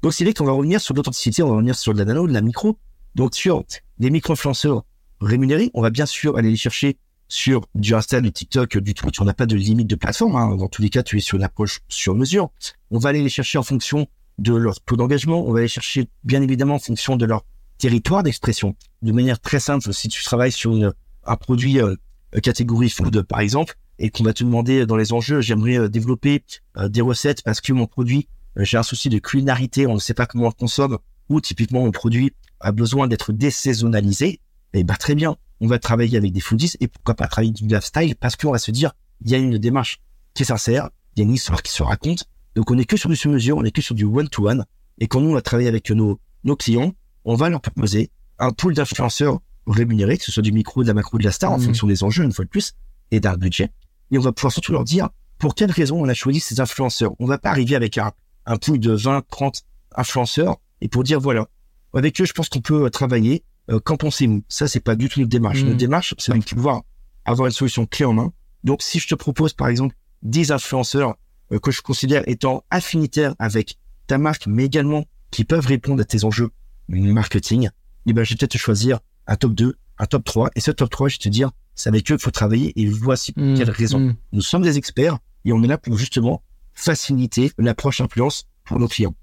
Donc, 0.01 0.13
c'est 0.13 0.23
vrai 0.23 0.33
qu'on 0.33 0.45
va 0.45 0.51
revenir 0.51 0.81
sur 0.81 0.93
l'authenticité, 0.93 1.43
on 1.43 1.49
va 1.49 1.55
revenir 1.55 1.75
sur 1.75 1.93
de 1.93 1.99
la 1.99 2.05
nano, 2.05 2.27
de 2.27 2.33
la 2.33 2.41
micro. 2.41 2.77
Donc, 3.15 3.35
sur 3.35 3.63
les 3.99 4.09
micro-influenceurs 4.09 4.83
rémunérés, 5.19 5.69
on 5.73 5.81
va 5.81 5.89
bien 5.89 6.05
sûr 6.05 6.37
aller 6.37 6.49
les 6.49 6.55
chercher 6.55 6.97
sur 7.27 7.65
du 7.75 7.93
Insta, 7.93 8.19
du 8.19 8.31
TikTok, 8.31 8.77
du 8.79 8.93
Twitch. 8.93 9.21
On 9.21 9.25
n'a 9.25 9.33
pas 9.33 9.45
de 9.45 9.55
limite 9.55 9.87
de 9.87 9.95
plateforme. 9.95 10.35
Hein. 10.35 10.55
Dans 10.55 10.67
tous 10.67 10.81
les 10.81 10.89
cas, 10.89 11.03
tu 11.03 11.17
es 11.17 11.21
sur 11.21 11.37
une 11.37 11.43
approche 11.43 11.79
sur 11.87 12.15
mesure. 12.15 12.49
On 12.89 12.99
va 12.99 13.09
aller 13.09 13.21
les 13.21 13.29
chercher 13.29 13.57
en 13.57 13.63
fonction 13.63 14.07
de 14.37 14.53
leur 14.53 14.81
taux 14.81 14.97
d'engagement. 14.97 15.45
On 15.47 15.53
va 15.53 15.61
les 15.61 15.67
chercher, 15.67 16.09
bien 16.23 16.41
évidemment, 16.41 16.75
en 16.75 16.79
fonction 16.79 17.15
de 17.15 17.25
leur 17.25 17.45
territoire 17.77 18.23
d'expression. 18.23 18.75
De 19.01 19.11
manière 19.11 19.39
très 19.39 19.59
simple, 19.59 19.93
si 19.93 20.09
tu 20.09 20.23
travailles 20.23 20.51
sur 20.51 20.73
un 21.25 21.35
produit 21.37 21.79
euh, 21.79 21.95
catégorie 22.43 22.89
food, 22.89 23.21
par 23.23 23.39
exemple, 23.39 23.75
et 23.97 24.09
qu'on 24.09 24.23
va 24.23 24.33
te 24.33 24.43
demander 24.43 24.85
dans 24.85 24.97
les 24.97 25.13
enjeux, 25.13 25.41
j'aimerais 25.41 25.77
euh, 25.77 25.89
développer 25.89 26.43
euh, 26.77 26.89
des 26.89 27.01
recettes 27.01 27.43
parce 27.43 27.61
que 27.61 27.71
mon 27.71 27.87
produit, 27.87 28.27
j'ai 28.57 28.77
un 28.77 28.83
souci 28.83 29.09
de 29.09 29.19
culinarité, 29.19 29.87
on 29.87 29.95
ne 29.95 29.99
sait 29.99 30.13
pas 30.13 30.25
comment 30.25 30.45
on 30.45 30.49
le 30.49 30.53
consomme, 30.53 30.97
ou 31.29 31.41
typiquement 31.41 31.81
mon 31.81 31.91
produit 31.91 32.33
a 32.59 32.71
besoin 32.71 33.07
d'être 33.07 33.31
désaisonnalisé, 33.31 34.27
et 34.73 34.79
eh 34.79 34.83
ben 34.83 34.95
très 34.95 35.15
bien, 35.15 35.37
on 35.59 35.67
va 35.67 35.79
travailler 35.79 36.17
avec 36.17 36.31
des 36.31 36.39
foodies 36.39 36.73
et 36.79 36.87
pourquoi 36.87 37.15
pas 37.15 37.27
travailler 37.27 37.51
du 37.51 37.67
lifestyle 37.67 38.15
parce 38.15 38.35
qu'on 38.35 38.51
va 38.51 38.57
se 38.57 38.71
dire, 38.71 38.93
il 39.23 39.29
y 39.29 39.35
a 39.35 39.37
une 39.37 39.57
démarche 39.57 39.99
qui 40.33 40.43
est 40.43 40.45
sincère, 40.45 40.89
il 41.15 41.19
y 41.19 41.23
a 41.23 41.25
une 41.25 41.33
histoire 41.33 41.61
qui 41.61 41.71
se 41.71 41.83
raconte, 41.83 42.25
donc 42.55 42.71
on 42.71 42.77
est 42.77 42.85
que 42.85 42.97
sur 42.97 43.09
du 43.09 43.15
sur-mesure, 43.15 43.57
on 43.57 43.63
est 43.63 43.71
que 43.71 43.81
sur 43.81 43.95
du 43.95 44.05
one-to-one, 44.05 44.65
et 44.99 45.07
quand 45.07 45.21
nous 45.21 45.29
on 45.29 45.33
va 45.33 45.41
travailler 45.41 45.69
avec 45.69 45.91
nos, 45.91 46.19
nos 46.43 46.55
clients, 46.55 46.93
on 47.25 47.35
va 47.35 47.49
leur 47.49 47.61
proposer 47.61 48.11
un 48.39 48.51
pool 48.51 48.73
d'influenceurs 48.73 49.39
rémunérés, 49.67 50.17
que 50.17 50.23
ce 50.23 50.31
soit 50.31 50.43
du 50.43 50.51
micro, 50.51 50.83
de 50.83 50.87
la 50.87 50.93
macro, 50.93 51.17
de 51.17 51.23
la 51.23 51.31
star, 51.31 51.51
en 51.51 51.57
mmh. 51.57 51.61
fonction 51.61 51.87
des 51.87 52.03
enjeux, 52.03 52.23
une 52.23 52.31
fois 52.31 52.45
de 52.45 52.49
plus, 52.49 52.73
et 53.11 53.19
d'un 53.19 53.35
budget. 53.35 53.71
Et 54.11 54.17
on 54.17 54.21
va 54.21 54.31
pouvoir 54.31 54.51
surtout 54.51 54.71
leur 54.71 54.83
dire 54.83 55.09
pour 55.37 55.55
quelles 55.55 55.71
raisons 55.71 55.99
on 55.99 56.07
a 56.07 56.13
choisi 56.13 56.39
ces 56.39 56.59
influenceurs? 56.59 57.13
On 57.19 57.25
va 57.25 57.37
pas 57.37 57.49
arriver 57.49 57.75
avec 57.75 57.97
un, 57.97 58.11
un 58.45 58.57
pool 58.57 58.79
de 58.79 58.91
20, 58.91 59.23
30 59.29 59.63
influenceurs 59.95 60.57
et 60.81 60.87
pour 60.87 61.03
dire 61.03 61.19
voilà, 61.19 61.47
avec 61.93 62.19
eux, 62.21 62.25
je 62.25 62.33
pense 62.33 62.49
qu'on 62.49 62.61
peut 62.61 62.89
travailler. 62.89 63.43
Euh, 63.69 63.79
qu'en 63.79 63.95
pensez-vous? 63.95 64.43
Ça, 64.49 64.67
c'est 64.67 64.79
pas 64.79 64.95
du 64.95 65.07
tout 65.07 65.19
notre 65.19 65.29
démarche. 65.29 65.61
Notre 65.61 65.75
mmh. 65.75 65.77
démarche, 65.77 66.15
c'est 66.17 66.33
de 66.33 66.43
pouvoir 66.43 66.81
avoir 67.25 67.47
une 67.47 67.53
solution 67.53 67.85
clé 67.85 68.05
en 68.05 68.13
main 68.13 68.33
Donc, 68.63 68.81
si 68.81 68.99
je 68.99 69.07
te 69.07 69.15
propose, 69.15 69.53
par 69.53 69.67
exemple, 69.67 69.95
10 70.23 70.51
influenceurs 70.51 71.15
euh, 71.51 71.59
que 71.59 71.71
je 71.71 71.81
considère 71.81 72.23
étant 72.27 72.63
affinitaires 72.71 73.35
avec 73.39 73.77
ta 74.07 74.17
marque, 74.17 74.47
mais 74.47 74.65
également 74.65 75.05
qui 75.29 75.45
peuvent 75.45 75.65
répondre 75.65 76.01
à 76.01 76.05
tes 76.05 76.25
enjeux 76.25 76.49
marketing, 76.89 77.69
eh 78.05 78.13
ben, 78.13 78.23
je 78.23 78.31
vais 78.31 78.37
peut-être 78.37 78.51
te 78.51 78.57
choisir 78.57 78.99
un 79.27 79.35
top 79.35 79.53
2, 79.53 79.77
un 79.99 80.05
top 80.05 80.23
3. 80.23 80.49
Et 80.55 80.59
ce 80.59 80.71
top 80.71 80.89
3, 80.89 81.09
je 81.09 81.15
vais 81.15 81.19
te 81.19 81.29
dire, 81.29 81.51
c'est 81.75 81.89
avec 81.89 82.11
eux 82.11 82.15
qu'il 82.15 82.23
faut 82.23 82.31
travailler 82.31 82.73
et 82.75 82.87
voici 82.87 83.31
pour 83.31 83.43
mmh, 83.43 83.57
quelles 83.57 83.69
raisons. 83.69 83.99
Mmh. 83.99 84.15
Nous 84.33 84.41
sommes 84.41 84.63
des 84.63 84.77
experts 84.77 85.19
et 85.45 85.53
on 85.53 85.63
est 85.63 85.67
là 85.67 85.77
pour 85.77 85.97
justement 85.97 86.43
faciliter 86.81 87.51
l'approche 87.57 88.01
influence 88.01 88.45
pour 88.65 88.79
nos 88.79 88.87
clients. 88.87 89.15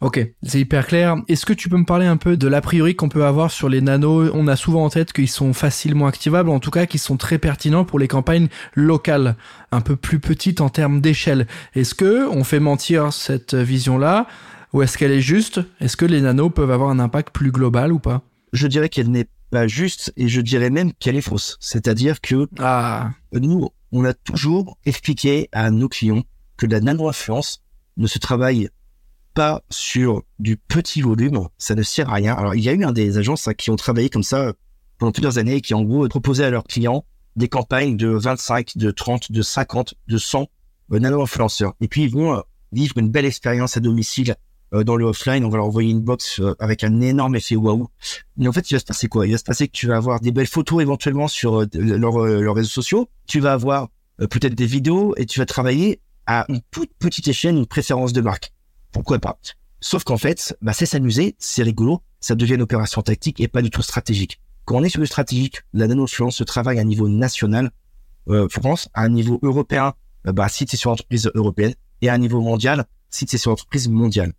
Ok, 0.00 0.20
c'est 0.42 0.60
hyper 0.60 0.86
clair. 0.86 1.16
Est-ce 1.28 1.46
que 1.46 1.52
tu 1.52 1.68
peux 1.68 1.76
me 1.76 1.84
parler 1.84 2.06
un 2.06 2.18
peu 2.18 2.36
de 2.36 2.46
l'a 2.46 2.60
priori 2.60 2.94
qu'on 2.94 3.08
peut 3.08 3.24
avoir 3.24 3.50
sur 3.50 3.68
les 3.68 3.80
nanos 3.80 4.30
On 4.34 4.46
a 4.46 4.54
souvent 4.54 4.84
en 4.84 4.90
tête 4.90 5.12
qu'ils 5.12 5.28
sont 5.28 5.52
facilement 5.52 6.06
activables, 6.06 6.50
en 6.50 6.60
tout 6.60 6.70
cas 6.70 6.86
qu'ils 6.86 7.00
sont 7.00 7.16
très 7.16 7.38
pertinents 7.38 7.84
pour 7.84 7.98
les 7.98 8.06
campagnes 8.06 8.48
locales, 8.74 9.36
un 9.72 9.80
peu 9.80 9.96
plus 9.96 10.20
petites 10.20 10.60
en 10.60 10.68
termes 10.68 11.00
d'échelle. 11.00 11.46
Est-ce 11.74 11.94
que 11.94 12.28
on 12.28 12.44
fait 12.44 12.60
mentir 12.60 13.12
cette 13.12 13.54
vision-là 13.54 14.26
ou 14.72 14.82
est-ce 14.82 14.98
qu'elle 14.98 15.12
est 15.12 15.22
juste? 15.22 15.60
Est-ce 15.80 15.96
que 15.96 16.04
les 16.04 16.20
nanos 16.20 16.52
peuvent 16.54 16.70
avoir 16.70 16.90
un 16.90 17.00
impact 17.00 17.34
plus 17.34 17.50
global 17.50 17.92
ou 17.92 17.98
pas? 17.98 18.22
Je 18.52 18.66
dirais 18.66 18.88
qu'elle 18.88 19.10
n'est 19.10 19.28
pas 19.50 19.66
juste 19.66 20.12
et 20.16 20.28
je 20.28 20.40
dirais 20.40 20.70
même 20.70 20.92
qu'elle 21.00 21.16
est 21.16 21.22
fausse. 21.22 21.56
C'est-à-dire 21.60 22.20
que 22.20 22.46
ah. 22.58 23.10
nous, 23.32 23.70
on 23.90 24.04
a 24.04 24.12
toujours 24.12 24.78
expliqué 24.84 25.48
à 25.52 25.70
nos 25.70 25.88
clients 25.88 26.22
que 26.58 26.66
la 26.66 26.80
nano-influence 26.80 27.62
ne 27.96 28.06
se 28.06 28.18
travaille 28.18 28.68
pas 29.32 29.62
sur 29.70 30.24
du 30.38 30.56
petit 30.56 31.00
volume, 31.00 31.48
ça 31.56 31.74
ne 31.74 31.82
sert 31.82 32.10
à 32.10 32.14
rien. 32.14 32.34
Alors, 32.34 32.54
il 32.54 32.62
y 32.62 32.68
a 32.68 32.72
eu 32.72 32.84
un 32.84 32.92
des 32.92 33.16
agences 33.16 33.48
hein, 33.48 33.54
qui 33.54 33.70
ont 33.70 33.76
travaillé 33.76 34.10
comme 34.10 34.24
ça 34.24 34.52
pendant 34.98 35.12
plusieurs 35.12 35.38
années 35.38 35.54
et 35.54 35.60
qui, 35.60 35.74
en 35.74 35.82
gros, 35.82 36.06
proposaient 36.08 36.44
à 36.44 36.50
leurs 36.50 36.64
clients 36.64 37.04
des 37.36 37.48
campagnes 37.48 37.96
de 37.96 38.08
25, 38.08 38.76
de 38.76 38.90
30, 38.90 39.30
de 39.30 39.42
50, 39.42 39.94
de 40.08 40.18
100 40.18 40.48
euh, 40.92 40.98
nano-influenceurs. 40.98 41.74
Et 41.80 41.86
puis, 41.86 42.02
ils 42.02 42.10
vont 42.10 42.34
euh, 42.34 42.40
vivre 42.72 42.98
une 42.98 43.08
belle 43.08 43.26
expérience 43.26 43.76
à 43.76 43.80
domicile 43.80 44.34
euh, 44.74 44.82
dans 44.82 44.96
le 44.96 45.04
offline. 45.04 45.44
On 45.44 45.50
va 45.50 45.58
leur 45.58 45.66
envoyer 45.66 45.92
une 45.92 46.00
box 46.00 46.40
avec 46.58 46.82
un 46.82 47.00
énorme 47.00 47.36
effet 47.36 47.54
waouh. 47.54 47.86
Mais 48.36 48.48
en 48.48 48.52
fait, 48.52 48.68
il 48.72 48.74
va 48.74 48.80
se 48.80 48.84
passer 48.84 49.06
quoi? 49.06 49.24
Il 49.28 49.32
va 49.32 49.38
se 49.38 49.44
passer 49.44 49.68
que 49.68 49.72
tu 49.72 49.86
vas 49.86 49.96
avoir 49.96 50.18
des 50.18 50.32
belles 50.32 50.48
photos 50.48 50.82
éventuellement 50.82 51.28
sur 51.28 51.64
leurs 51.74 52.54
réseaux 52.54 52.68
sociaux. 52.68 53.08
Tu 53.28 53.38
vas 53.38 53.52
avoir 53.52 53.88
peut-être 54.18 54.56
des 54.56 54.66
vidéos 54.66 55.14
et 55.16 55.26
tu 55.26 55.38
vas 55.38 55.46
travailler 55.46 56.00
à 56.28 56.44
une 56.48 56.60
toute 56.70 56.92
petite 57.00 57.26
échelle 57.26 57.56
une 57.56 57.66
préférence 57.66 58.12
de 58.12 58.20
marque 58.20 58.52
pourquoi 58.92 59.18
pas? 59.18 59.38
Sauf 59.80 60.04
qu'en 60.04 60.16
fait, 60.16 60.56
bah, 60.60 60.72
c'est 60.72 60.86
s'amuser, 60.86 61.36
c'est 61.38 61.62
rigolo, 61.62 62.02
ça 62.20 62.34
devient 62.34 62.54
une 62.54 62.62
opération 62.62 63.02
tactique 63.02 63.40
et 63.40 63.48
pas 63.48 63.62
du 63.62 63.70
tout 63.70 63.82
stratégique. 63.82 64.40
Quand 64.64 64.76
on 64.76 64.82
est 64.82 64.88
sur 64.88 65.00
le 65.00 65.06
stratégique, 65.06 65.62
la 65.72 65.86
nano-influence 65.86 66.36
se 66.36 66.44
travaille 66.44 66.78
à 66.78 66.82
un 66.82 66.84
niveau 66.84 67.08
national, 67.08 67.70
euh, 68.28 68.48
France, 68.48 68.88
à 68.92 69.02
un 69.02 69.08
niveau 69.08 69.38
européen, 69.42 69.94
euh, 70.26 70.32
bah, 70.32 70.48
si 70.48 70.64
es 70.64 70.76
sur 70.76 70.90
entreprise 70.90 71.30
européenne, 71.34 71.74
et 72.02 72.08
à 72.08 72.14
un 72.14 72.18
niveau 72.18 72.40
mondial, 72.40 72.86
si 73.08 73.24
es 73.32 73.38
sur 73.38 73.52
entreprise 73.52 73.88
mondiale. 73.88 74.32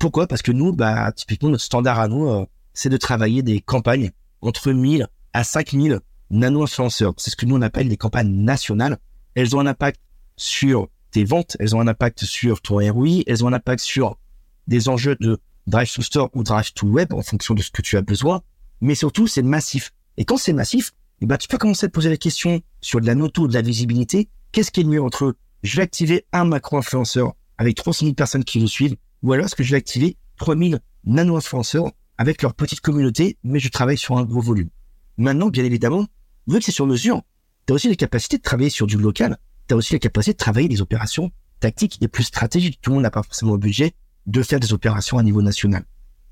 Pourquoi? 0.00 0.26
Parce 0.26 0.42
que 0.42 0.52
nous, 0.52 0.72
bah, 0.72 1.12
typiquement, 1.12 1.50
notre 1.50 1.64
standard 1.64 2.00
à 2.00 2.08
nous, 2.08 2.28
euh, 2.28 2.46
c'est 2.72 2.88
de 2.88 2.96
travailler 2.96 3.42
des 3.42 3.60
campagnes 3.60 4.10
entre 4.40 4.72
1000 4.72 5.08
à 5.32 5.44
5000 5.44 6.00
nano-influenceurs. 6.30 7.14
C'est 7.18 7.30
ce 7.30 7.36
que 7.36 7.46
nous, 7.46 7.56
on 7.56 7.62
appelle 7.62 7.88
des 7.88 7.96
campagnes 7.96 8.32
nationales. 8.32 8.98
Elles 9.34 9.54
ont 9.54 9.60
un 9.60 9.66
impact 9.66 10.00
sur 10.36 10.88
tes 11.10 11.24
ventes, 11.24 11.56
elles 11.60 11.74
ont 11.74 11.80
un 11.80 11.88
impact 11.88 12.24
sur 12.24 12.60
ton 12.60 12.76
ROI, 12.76 13.22
elles 13.26 13.44
ont 13.44 13.48
un 13.48 13.52
impact 13.52 13.82
sur 13.82 14.18
des 14.66 14.88
enjeux 14.88 15.16
de 15.20 15.38
drive 15.66 15.92
to 15.92 16.02
store 16.02 16.30
ou 16.34 16.42
drive 16.42 16.72
to 16.72 16.86
web 16.86 17.12
en 17.12 17.22
fonction 17.22 17.54
de 17.54 17.62
ce 17.62 17.70
que 17.70 17.82
tu 17.82 17.96
as 17.96 18.02
besoin. 18.02 18.42
Mais 18.80 18.94
surtout, 18.94 19.26
c'est 19.26 19.42
massif. 19.42 19.92
Et 20.16 20.24
quand 20.24 20.36
c'est 20.36 20.52
massif, 20.52 20.92
eh 21.20 21.26
ben, 21.26 21.36
tu 21.36 21.48
peux 21.48 21.58
commencer 21.58 21.86
à 21.86 21.88
te 21.88 21.94
poser 21.94 22.10
la 22.10 22.16
question 22.16 22.60
sur 22.80 23.00
de 23.00 23.06
la 23.06 23.14
noto, 23.14 23.48
de 23.48 23.54
la 23.54 23.62
visibilité. 23.62 24.28
Qu'est-ce 24.52 24.70
qui 24.70 24.80
est 24.80 24.84
le 24.84 24.90
mieux 24.90 25.02
entre 25.02 25.34
je 25.62 25.76
vais 25.76 25.82
activer 25.82 26.26
un 26.32 26.44
macro-influenceur 26.44 27.32
avec 27.58 27.76
300 27.76 28.06
000 28.06 28.14
personnes 28.14 28.44
qui 28.44 28.60
le 28.60 28.66
suivent 28.66 28.96
ou 29.22 29.32
alors 29.32 29.46
est-ce 29.46 29.56
que 29.56 29.64
je 29.64 29.70
vais 29.72 29.78
activer 29.78 30.16
3000 30.36 30.78
nano-influenceurs 31.04 31.90
avec 32.18 32.42
leur 32.42 32.54
petite 32.54 32.80
communauté, 32.80 33.38
mais 33.42 33.58
je 33.58 33.68
travaille 33.68 33.98
sur 33.98 34.16
un 34.16 34.24
gros 34.24 34.40
volume? 34.40 34.68
Maintenant, 35.16 35.48
bien 35.48 35.64
évidemment, 35.64 36.06
vu 36.46 36.58
que 36.58 36.64
c'est 36.64 36.72
sur 36.72 36.86
mesure, 36.86 37.22
tu 37.66 37.72
as 37.72 37.74
aussi 37.74 37.88
les 37.88 37.96
capacités 37.96 38.36
de 38.36 38.42
travailler 38.42 38.70
sur 38.70 38.86
du 38.86 38.96
local 38.96 39.38
tu 39.68 39.74
as 39.74 39.76
aussi 39.76 39.92
la 39.92 39.98
capacité 39.98 40.32
de 40.32 40.38
travailler 40.38 40.68
des 40.68 40.80
opérations 40.80 41.30
tactiques 41.60 41.98
et 42.00 42.08
plus 42.08 42.24
stratégiques. 42.24 42.80
Tout 42.80 42.90
le 42.90 42.94
monde 42.96 43.02
n'a 43.02 43.10
pas 43.10 43.22
forcément 43.22 43.52
le 43.52 43.58
budget 43.58 43.94
de 44.26 44.42
faire 44.42 44.60
des 44.60 44.72
opérations 44.72 45.18
à 45.18 45.22
niveau 45.22 45.42
national. 45.42 45.84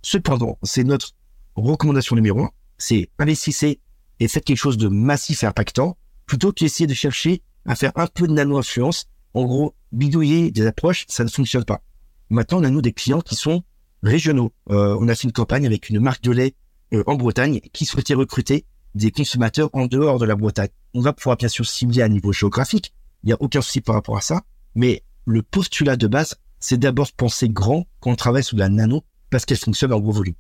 Cependant, 0.03 0.59
c'est 0.63 0.85
notre 0.85 1.13
recommandation 1.55 2.17
numéro 2.17 2.41
un, 2.41 2.51
c'est 2.79 3.09
investissez 3.19 3.81
et 4.21 4.29
faites 4.29 4.45
quelque 4.45 4.59
chose 4.59 4.77
de 4.77 4.89
massif 4.89 5.43
et 5.43 5.47
impactant, 5.47 5.97
plutôt 6.27 6.53
qu'essayer 6.53 6.87
de 6.87 6.95
chercher 6.95 7.43
à 7.67 7.75
faire 7.75 7.93
un 7.97 8.07
peu 8.07 8.27
de 8.27 8.33
nano-influence. 8.33 9.07
En 9.33 9.45
gros, 9.45 9.75
bidouiller 9.93 10.51
des 10.51 10.67
approches, 10.67 11.07
ça 11.09 11.25
ne 11.25 11.29
fonctionne 11.29 11.65
pas. 11.65 11.83
Maintenant, 12.31 12.61
on 12.61 12.65
a 12.65 12.71
nous 12.71 12.83
des 12.83 12.93
clients 12.93 13.21
qui 13.21 13.35
sont 13.35 13.63
régionaux. 14.03 14.53
Euh, 14.71 14.97
on 15.01 15.09
a 15.09 15.15
fait 15.15 15.25
une 15.25 15.33
campagne 15.33 15.67
avec 15.67 15.89
une 15.89 16.01
marque 16.01 16.23
de 16.23 16.31
lait 16.31 16.55
euh, 16.93 17.03
en 17.07 17.15
Bretagne 17.17 17.61
qui 17.73 17.85
souhaitait 17.85 18.15
recruter 18.15 18.65
des 18.95 19.11
consommateurs 19.11 19.71
en 19.73 19.87
dehors 19.87 20.19
de 20.19 20.25
la 20.25 20.37
Bretagne. 20.37 20.69
On 20.95 21.01
va 21.01 21.13
pouvoir 21.13 21.37
bien 21.37 21.49
sûr 21.49 21.67
cibler 21.67 22.03
à 22.03 22.09
niveau 22.09 22.33
géographique, 22.33 22.95
il 23.25 23.29
n'y 23.29 23.33
a 23.33 23.37
aucun 23.41 23.63
souci 23.63 23.81
par 23.81 23.95
rapport 23.95 24.17
à 24.17 24.21
ça. 24.21 24.43
Mais 24.75 25.03
le 25.27 25.43
postulat 25.43 25.97
de 25.97 26.07
base, 26.07 26.37
c'est 26.61 26.79
d'abord 26.79 27.11
penser 27.13 27.49
grand 27.49 27.87
quand 28.01 28.11
on 28.11 28.17
travaille 28.17 28.45
sur 28.45 28.57
la 28.57 28.69
nano 28.69 29.03
parce 29.31 29.45
qu'elle 29.45 29.59
fonctionne 29.59 29.93
en 29.93 30.01
gros 30.01 30.13
volume. 30.13 30.35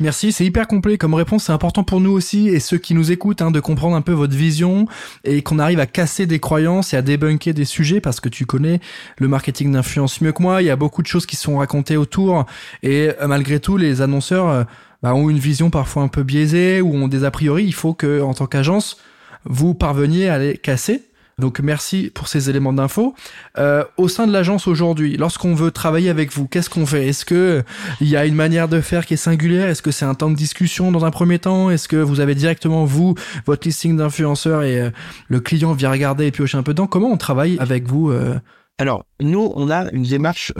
Merci, 0.00 0.32
c'est 0.32 0.44
hyper 0.44 0.66
complet 0.66 0.98
comme 0.98 1.14
réponse, 1.14 1.44
c'est 1.44 1.52
important 1.52 1.84
pour 1.84 2.00
nous 2.00 2.10
aussi 2.10 2.48
et 2.48 2.58
ceux 2.58 2.78
qui 2.78 2.92
nous 2.92 3.12
écoutent 3.12 3.40
hein, 3.40 3.52
de 3.52 3.60
comprendre 3.60 3.94
un 3.94 4.00
peu 4.00 4.12
votre 4.12 4.34
vision 4.34 4.86
et 5.22 5.42
qu'on 5.42 5.60
arrive 5.60 5.78
à 5.78 5.86
casser 5.86 6.26
des 6.26 6.40
croyances 6.40 6.92
et 6.92 6.96
à 6.96 7.02
débunker 7.02 7.54
des 7.54 7.64
sujets 7.64 8.00
parce 8.00 8.18
que 8.18 8.28
tu 8.28 8.46
connais 8.46 8.80
le 9.18 9.28
marketing 9.28 9.70
d'influence 9.70 10.20
mieux 10.22 10.32
que 10.32 10.42
moi, 10.42 10.60
il 10.60 10.66
y 10.66 10.70
a 10.70 10.76
beaucoup 10.76 11.02
de 11.02 11.06
choses 11.06 11.24
qui 11.24 11.36
sont 11.36 11.58
racontées 11.58 11.96
autour 11.96 12.46
et 12.82 13.12
euh, 13.20 13.28
malgré 13.28 13.60
tout 13.60 13.76
les 13.76 14.02
annonceurs 14.02 14.48
euh, 14.48 14.64
bah, 15.04 15.14
ont 15.14 15.30
une 15.30 15.38
vision 15.38 15.70
parfois 15.70 16.02
un 16.02 16.08
peu 16.08 16.24
biaisée 16.24 16.80
ou 16.80 16.92
ont 16.96 17.06
des 17.06 17.22
a 17.22 17.30
priori, 17.30 17.64
il 17.64 17.74
faut 17.74 17.94
que 17.94 18.20
en 18.22 18.34
tant 18.34 18.46
qu'agence 18.46 18.96
vous 19.44 19.74
parveniez 19.74 20.28
à 20.28 20.38
les 20.38 20.58
casser 20.58 21.09
donc 21.40 21.58
merci 21.60 22.10
pour 22.14 22.28
ces 22.28 22.48
éléments 22.48 22.72
d'info. 22.72 23.14
Euh, 23.58 23.84
au 23.96 24.06
sein 24.08 24.26
de 24.26 24.32
l'agence 24.32 24.68
aujourd'hui, 24.68 25.16
lorsqu'on 25.16 25.54
veut 25.54 25.70
travailler 25.70 26.10
avec 26.10 26.32
vous, 26.32 26.46
qu'est-ce 26.46 26.70
qu'on 26.70 26.86
fait? 26.86 27.08
Est-ce 27.08 27.24
que 27.24 27.64
il 28.00 28.08
y 28.08 28.16
a 28.16 28.26
une 28.26 28.34
manière 28.34 28.68
de 28.68 28.80
faire 28.80 29.06
qui 29.06 29.14
est 29.14 29.16
singulière? 29.16 29.68
Est-ce 29.68 29.82
que 29.82 29.90
c'est 29.90 30.04
un 30.04 30.14
temps 30.14 30.30
de 30.30 30.36
discussion 30.36 30.92
dans 30.92 31.04
un 31.04 31.10
premier 31.10 31.38
temps? 31.38 31.70
Est-ce 31.70 31.88
que 31.88 31.96
vous 31.96 32.20
avez 32.20 32.34
directement 32.36 32.84
vous 32.84 33.14
votre 33.46 33.66
listing 33.66 33.96
d'influenceurs 33.96 34.62
et 34.62 34.80
euh, 34.80 34.90
le 35.28 35.40
client 35.40 35.72
vient 35.72 35.90
regarder 35.90 36.26
et 36.26 36.30
piocher 36.30 36.58
un 36.58 36.62
peu 36.62 36.72
dedans? 36.72 36.86
Comment 36.86 37.08
on 37.08 37.16
travaille 37.16 37.56
avec 37.58 37.88
vous 37.88 38.10
euh? 38.10 38.38
Alors 38.78 39.04
nous, 39.20 39.52
on 39.56 39.70
a 39.70 39.90
une 39.92 40.04
démarche 40.04 40.52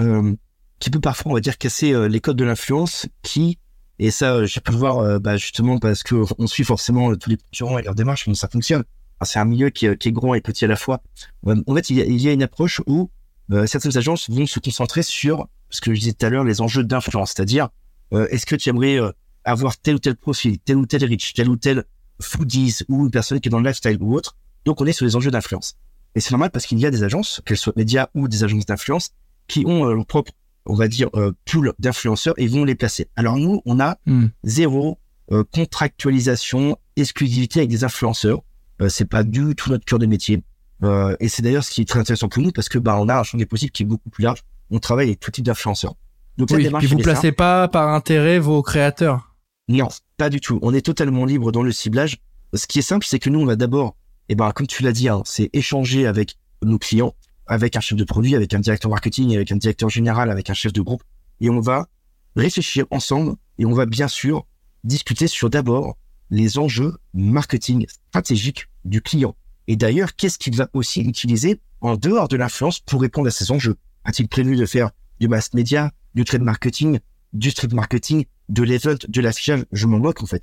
qui 0.79 0.90
peut 0.90 1.01
parfois, 1.01 1.33
on 1.33 1.35
va 1.35 1.40
dire, 1.40 1.59
casser 1.59 1.95
les 2.09 2.21
codes 2.21 2.37
de 2.37 2.45
l'influence, 2.45 3.07
qui 3.23 3.59
et 3.99 4.11
ça, 4.11 4.47
j'ai 4.47 4.61
pu 4.61 4.73
le 4.73 4.79
voir 4.79 5.21
bah, 5.21 5.37
justement 5.37 5.79
parce 5.79 6.03
que 6.03 6.14
on 6.38 6.47
suit 6.47 6.64
forcément 6.64 7.14
tous 7.16 7.31
les 7.31 7.37
concurrents 7.37 7.79
et 7.79 7.83
leur 7.83 7.95
démarche, 7.95 8.25
comment 8.25 8.35
ça 8.35 8.49
fonctionne 8.49 8.85
c'est 9.23 9.39
un 9.39 9.45
milieu 9.45 9.71
qui, 9.71 9.87
est 9.87 10.13
grand 10.13 10.35
et 10.35 10.41
petit 10.41 10.65
à 10.65 10.69
la 10.69 10.77
fois. 10.77 11.03
En 11.47 11.75
fait, 11.75 11.91
il 11.91 12.21
y 12.21 12.29
a, 12.29 12.33
une 12.33 12.43
approche 12.43 12.81
où 12.87 13.11
euh, 13.53 13.67
certaines 13.67 13.97
agences 13.97 14.31
vont 14.31 14.47
se 14.47 14.61
concentrer 14.61 15.03
sur 15.03 15.49
ce 15.71 15.81
que 15.81 15.93
je 15.95 16.01
disais 16.01 16.13
tout 16.13 16.27
à 16.27 16.31
l'heure, 16.31 16.45
les 16.45 16.61
enjeux 16.61 16.85
d'influence, 16.85 17.33
c'est-à-dire 17.35 17.69
euh, 18.13 18.27
est-ce 18.31 18.47
que 18.47 18.57
tu 18.57 18.69
aimerais 18.69 19.01
euh, 19.01 19.11
avoir 19.45 19.77
tel 19.77 19.97
ou 19.97 19.99
tel 19.99 20.17
profil, 20.17 20.59
tel 20.61 20.77
ou 20.77 20.87
tel 20.87 21.05
rich, 21.05 21.35
tel 21.35 21.49
ou 21.49 21.57
tel 21.57 21.85
foodies 22.21 22.79
ou 22.89 23.05
une 23.05 23.11
personne 23.11 23.41
qui 23.41 23.49
est 23.49 23.51
dans 23.51 23.61
le 23.61 23.69
lifestyle 23.69 23.99
ou 24.01 24.15
autre? 24.15 24.37
Donc 24.65 24.81
on 24.81 24.87
est 24.87 24.93
sur 24.93 25.05
les 25.05 25.17
enjeux 25.17 25.31
d'influence. 25.31 25.75
Et 26.15 26.21
c'est 26.21 26.33
normal 26.33 26.51
parce 26.51 26.67
qu'il 26.67 26.79
y 26.79 26.87
a 26.87 26.91
des 26.91 27.03
agences, 27.03 27.41
qu'elles 27.45 27.57
soient 27.57 27.73
médias 27.77 28.09
ou 28.15 28.29
des 28.29 28.45
agences 28.45 28.67
d'influence, 28.67 29.11
qui 29.47 29.65
ont 29.67 29.85
leur 29.85 30.07
propre, 30.07 30.33
on 30.67 30.75
va 30.75 30.89
dire, 30.89 31.09
pool 31.45 31.73
d'influenceurs 31.79 32.35
et 32.37 32.47
vont 32.47 32.65
les 32.65 32.75
placer. 32.75 33.09
Alors 33.17 33.37
nous, 33.37 33.63
on 33.65 33.81
a 33.81 33.97
hmm. 34.07 34.27
zéro 34.43 34.99
contractualisation, 35.53 36.77
exclusivité 36.97 37.61
avec 37.61 37.71
des 37.71 37.85
influenceurs. 37.85 38.43
Euh, 38.81 38.88
c'est 38.88 39.05
pas 39.05 39.23
du 39.23 39.55
tout 39.55 39.71
notre 39.71 39.85
cœur 39.85 39.99
de 39.99 40.07
métier. 40.07 40.43
Euh, 40.83 41.14
et 41.21 41.29
c'est 41.29 41.43
d'ailleurs 41.43 41.64
ce 41.64 41.71
qui 41.71 41.83
est 41.83 41.85
très 41.85 42.01
intéressant 42.01 42.29
pour 42.29 42.43
nous 42.43 42.53
parce 42.53 42.69
que 42.69 42.79
bah 42.79 42.97
on 42.99 43.09
a 43.09 43.19
un 43.19 43.23
champ 43.23 43.37
des 43.37 43.47
possibles 43.47 43.73
qui 43.73 43.83
est 43.83 43.87
beaucoup 43.87 44.11
plus 44.11 44.25
large. 44.25 44.43
On 44.71 44.79
travaille 44.79 45.09
avec 45.09 45.21
tout 45.21 45.31
type 45.31 45.45
d'influenceurs. 45.45 45.95
Donc 46.38 46.49
oui, 46.53 46.71
puis 46.79 46.87
vous 46.87 46.99
placez 46.99 47.33
pas 47.33 47.69
par 47.69 47.88
intérêt 47.88 48.38
vos 48.38 48.62
créateurs. 48.62 49.35
Non, 49.69 49.88
pas 50.16 50.31
du 50.31 50.40
tout. 50.40 50.59
On 50.62 50.73
est 50.73 50.81
totalement 50.81 51.25
libre 51.25 51.53
dans 51.53 51.62
le 51.62 51.73
ciblage. 51.73 52.19
Ce 52.55 52.66
qui 52.66 52.79
est 52.79 52.83
simple, 52.83 53.05
c'est 53.07 53.19
que 53.19 53.31
nous, 53.31 53.40
on 53.40 53.47
va 53.47 53.57
d'abord, 53.57 53.97
et 54.29 54.33
eh 54.33 54.35
ben, 54.35 54.51
comme 54.53 54.66
tu 54.66 54.83
l'as 54.83 54.93
dit, 54.93 55.09
hein, 55.09 55.23
c'est 55.25 55.51
échanger 55.53 56.07
avec 56.07 56.37
nos 56.62 56.79
clients, 56.79 57.14
avec 57.47 57.77
un 57.77 57.81
chef 57.81 57.97
de 57.97 58.05
produit, 58.05 58.35
avec 58.35 58.55
un 58.55 58.59
directeur 58.59 58.90
marketing, 58.90 59.35
avec 59.35 59.53
un 59.53 59.57
directeur 59.57 59.88
général, 59.90 60.31
avec 60.31 60.51
un 60.51 60.55
chef 60.55 60.73
de 60.73 60.81
groupe, 60.81 61.03
et 61.40 61.51
on 61.51 61.61
va 61.61 61.87
réfléchir 62.37 62.87
ensemble 62.90 63.35
et 63.59 63.66
on 63.66 63.73
va 63.73 63.87
bien 63.87 64.09
sûr 64.09 64.47
discuter 64.85 65.27
sur 65.27 65.51
d'abord 65.51 65.97
les 66.31 66.59
enjeux 66.59 66.97
marketing 67.12 67.87
stratégiques 67.88 68.69
du 68.85 69.01
client. 69.03 69.35
Et 69.69 69.77
d'ailleurs, 69.77 70.16
qu'est-ce 70.16 70.38
qu'il 70.38 70.57
va 70.57 70.69
aussi 70.73 71.01
utiliser 71.01 71.61
en 71.81 71.97
dehors 71.97 72.29
de 72.29 72.37
l'influence 72.37 72.81
pour 72.81 73.01
répondre 73.01 73.29
à 73.29 73.31
ces 73.31 73.51
enjeux? 73.51 73.77
A-t-il 74.05 74.29
prévu 74.29 74.57
de 74.57 74.66
faire 74.66 74.90
du 75.21 75.29
mass 75.29 75.53
media, 75.55 75.93
du 76.14 76.25
trade 76.25 76.43
marketing, 76.43 76.99
du 77.33 77.51
street 77.51 77.69
marketing, 77.73 78.25
de 78.49 78.62
l'event, 78.62 78.97
de 79.07 79.21
l'affichage? 79.21 79.64
Je 79.73 79.87
m'en 79.87 79.99
moque 79.99 80.23
en 80.23 80.27
fait. 80.27 80.43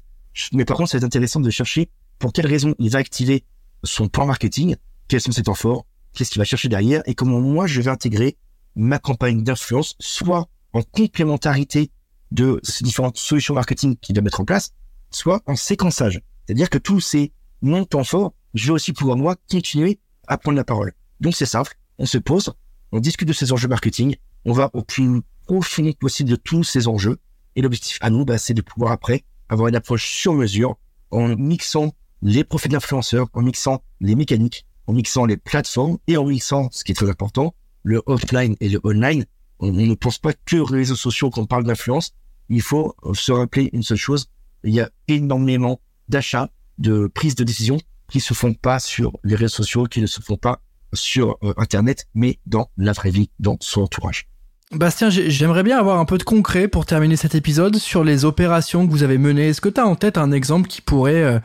Mais 0.54 0.66
par 0.66 0.78
contre, 0.78 0.92
c'est 0.92 1.04
intéressant 1.04 1.40
de 1.40 1.50
chercher 1.50 1.90
pour 2.20 2.32
quelles 2.32 2.48
raisons 2.48 2.76
il 2.80 2.90
va 2.90 3.00
activer 3.00 3.44
son 3.84 4.08
plan 4.08 4.26
marketing 4.26 4.76
quels 5.08 5.22
sont 5.22 5.32
ses 5.32 5.44
temps 5.44 5.54
forts, 5.54 5.86
qu'est-ce 6.14 6.32
qu'il 6.32 6.40
va 6.40 6.46
chercher 6.46 6.70
derrière 6.70 7.02
et 7.06 7.16
comment 7.16 7.40
moi 7.40 7.68
je 7.68 7.82
vais 7.82 7.90
intégrer 7.90 8.38
ma 8.76 9.00
campagne 9.00 9.44
d'influence, 9.44 9.96
soit 10.00 10.48
en 10.74 10.82
complémentarité 10.82 11.92
de 12.32 12.60
ces 12.64 12.84
différentes 12.84 13.18
solutions 13.18 13.54
marketing 13.54 13.96
qu'il 13.98 14.16
va 14.16 14.22
mettre 14.22 14.42
en 14.42 14.46
place, 14.46 14.72
soit 15.12 15.42
en 15.46 15.56
séquençage. 15.56 16.22
C'est-à-dire 16.46 16.70
que 16.70 16.78
tous 16.78 17.00
ces 17.00 17.32
non 17.62 17.86
temps 17.86 18.04
forts, 18.04 18.34
je 18.54 18.68
vais 18.68 18.74
aussi 18.74 18.94
pouvoir 18.94 19.18
moi 19.18 19.36
continuer 19.50 20.00
à 20.28 20.38
prendre 20.38 20.58
la 20.58 20.64
parole. 20.64 20.94
Donc 21.20 21.36
c'est 21.36 21.46
simple, 21.46 21.78
on 21.98 22.06
se 22.06 22.18
pose, 22.18 22.54
on 22.92 23.00
discute 23.00 23.28
de 23.28 23.34
ces 23.34 23.52
enjeux 23.52 23.68
marketing, 23.68 24.16
on 24.46 24.54
va 24.54 24.70
au 24.74 24.84
plus 24.84 25.22
profond 25.46 25.92
possible 25.94 26.30
de 26.30 26.36
tous 26.36 26.64
ces 26.64 26.88
enjeux. 26.88 27.18
Et 27.56 27.62
l'objectif 27.62 27.98
à 28.02 28.10
nous, 28.10 28.26
bah, 28.26 28.38
c'est 28.38 28.54
de 28.54 28.62
pouvoir 28.62 28.92
après 28.92 29.24
avoir 29.50 29.68
une 29.68 29.76
approche 29.76 30.08
sur 30.10 30.34
mesure 30.34 30.78
en 31.12 31.36
mixant 31.36 31.94
les 32.22 32.44
profils 32.44 32.72
d'influenceurs, 32.72 33.28
en 33.34 33.42
mixant 33.42 33.82
les 34.00 34.16
mécaniques, 34.16 34.66
en 34.88 34.94
mixant 34.94 35.26
les 35.26 35.38
plateformes 35.38 35.98
et 36.08 36.18
en 36.18 36.26
mixant, 36.26 36.70
ce 36.72 36.84
qui 36.84 36.92
est 36.92 36.96
très 36.96 37.10
important, 37.10 37.56
le 37.84 38.02
offline 38.06 38.56
et 38.60 38.70
le 38.70 38.80
online. 38.84 39.26
On, 39.60 39.72
ne 39.72 39.96
pense 39.96 40.18
pas 40.20 40.34
que 40.34 40.58
aux 40.58 40.66
réseaux 40.66 40.96
sociaux 40.96 41.30
quand 41.30 41.42
on 41.42 41.46
parle 41.46 41.64
d'influence. 41.64 42.14
Il 42.50 42.62
faut 42.62 42.96
se 43.14 43.32
rappeler 43.32 43.70
une 43.74 43.84
seule 43.84 43.98
chose. 43.98 44.28
Il 44.68 44.76
y 44.76 44.82
a 44.82 44.90
énormément 45.08 45.80
d'achats, 46.10 46.50
de 46.78 47.08
prises 47.08 47.36
de 47.36 47.46
décision 47.46 47.78
qui 48.12 48.20
se 48.20 48.34
font 48.34 48.54
pas 48.54 48.80
sur 48.80 49.14
les 49.24 49.36
réseaux 49.36 49.56
sociaux, 49.64 49.86
qui 49.86 50.02
ne 50.02 50.08
se 50.08 50.22
font 50.22 50.36
pas 50.36 50.60
sur 50.94 51.38
euh, 51.44 51.54
Internet, 51.56 52.08
mais 52.14 52.40
dans 52.46 52.70
la 52.78 52.92
vraie 52.92 53.10
vie, 53.10 53.30
dans 53.40 53.56
son 53.62 53.84
entourage. 53.84 54.28
Bastien, 54.74 55.10
j'aimerais 55.10 55.64
bien 55.64 55.80
avoir 55.80 56.00
un 56.00 56.06
peu 56.06 56.18
de 56.18 56.24
concret 56.24 56.68
pour 56.68 56.86
terminer 56.86 57.16
cet 57.16 57.34
épisode 57.34 57.78
sur 57.78 58.04
les 58.04 58.26
opérations 58.26 58.86
que 58.86 58.92
vous 58.92 59.04
avez 59.04 59.18
menées. 59.18 59.48
Est-ce 59.48 59.62
que 59.62 59.70
tu 59.70 59.80
as 59.80 59.88
en 59.88 59.96
tête 59.96 60.18
un 60.18 60.34
exemple 60.34 60.68
qui 60.68 60.82
pourrait 60.82 61.24
euh, 61.24 61.40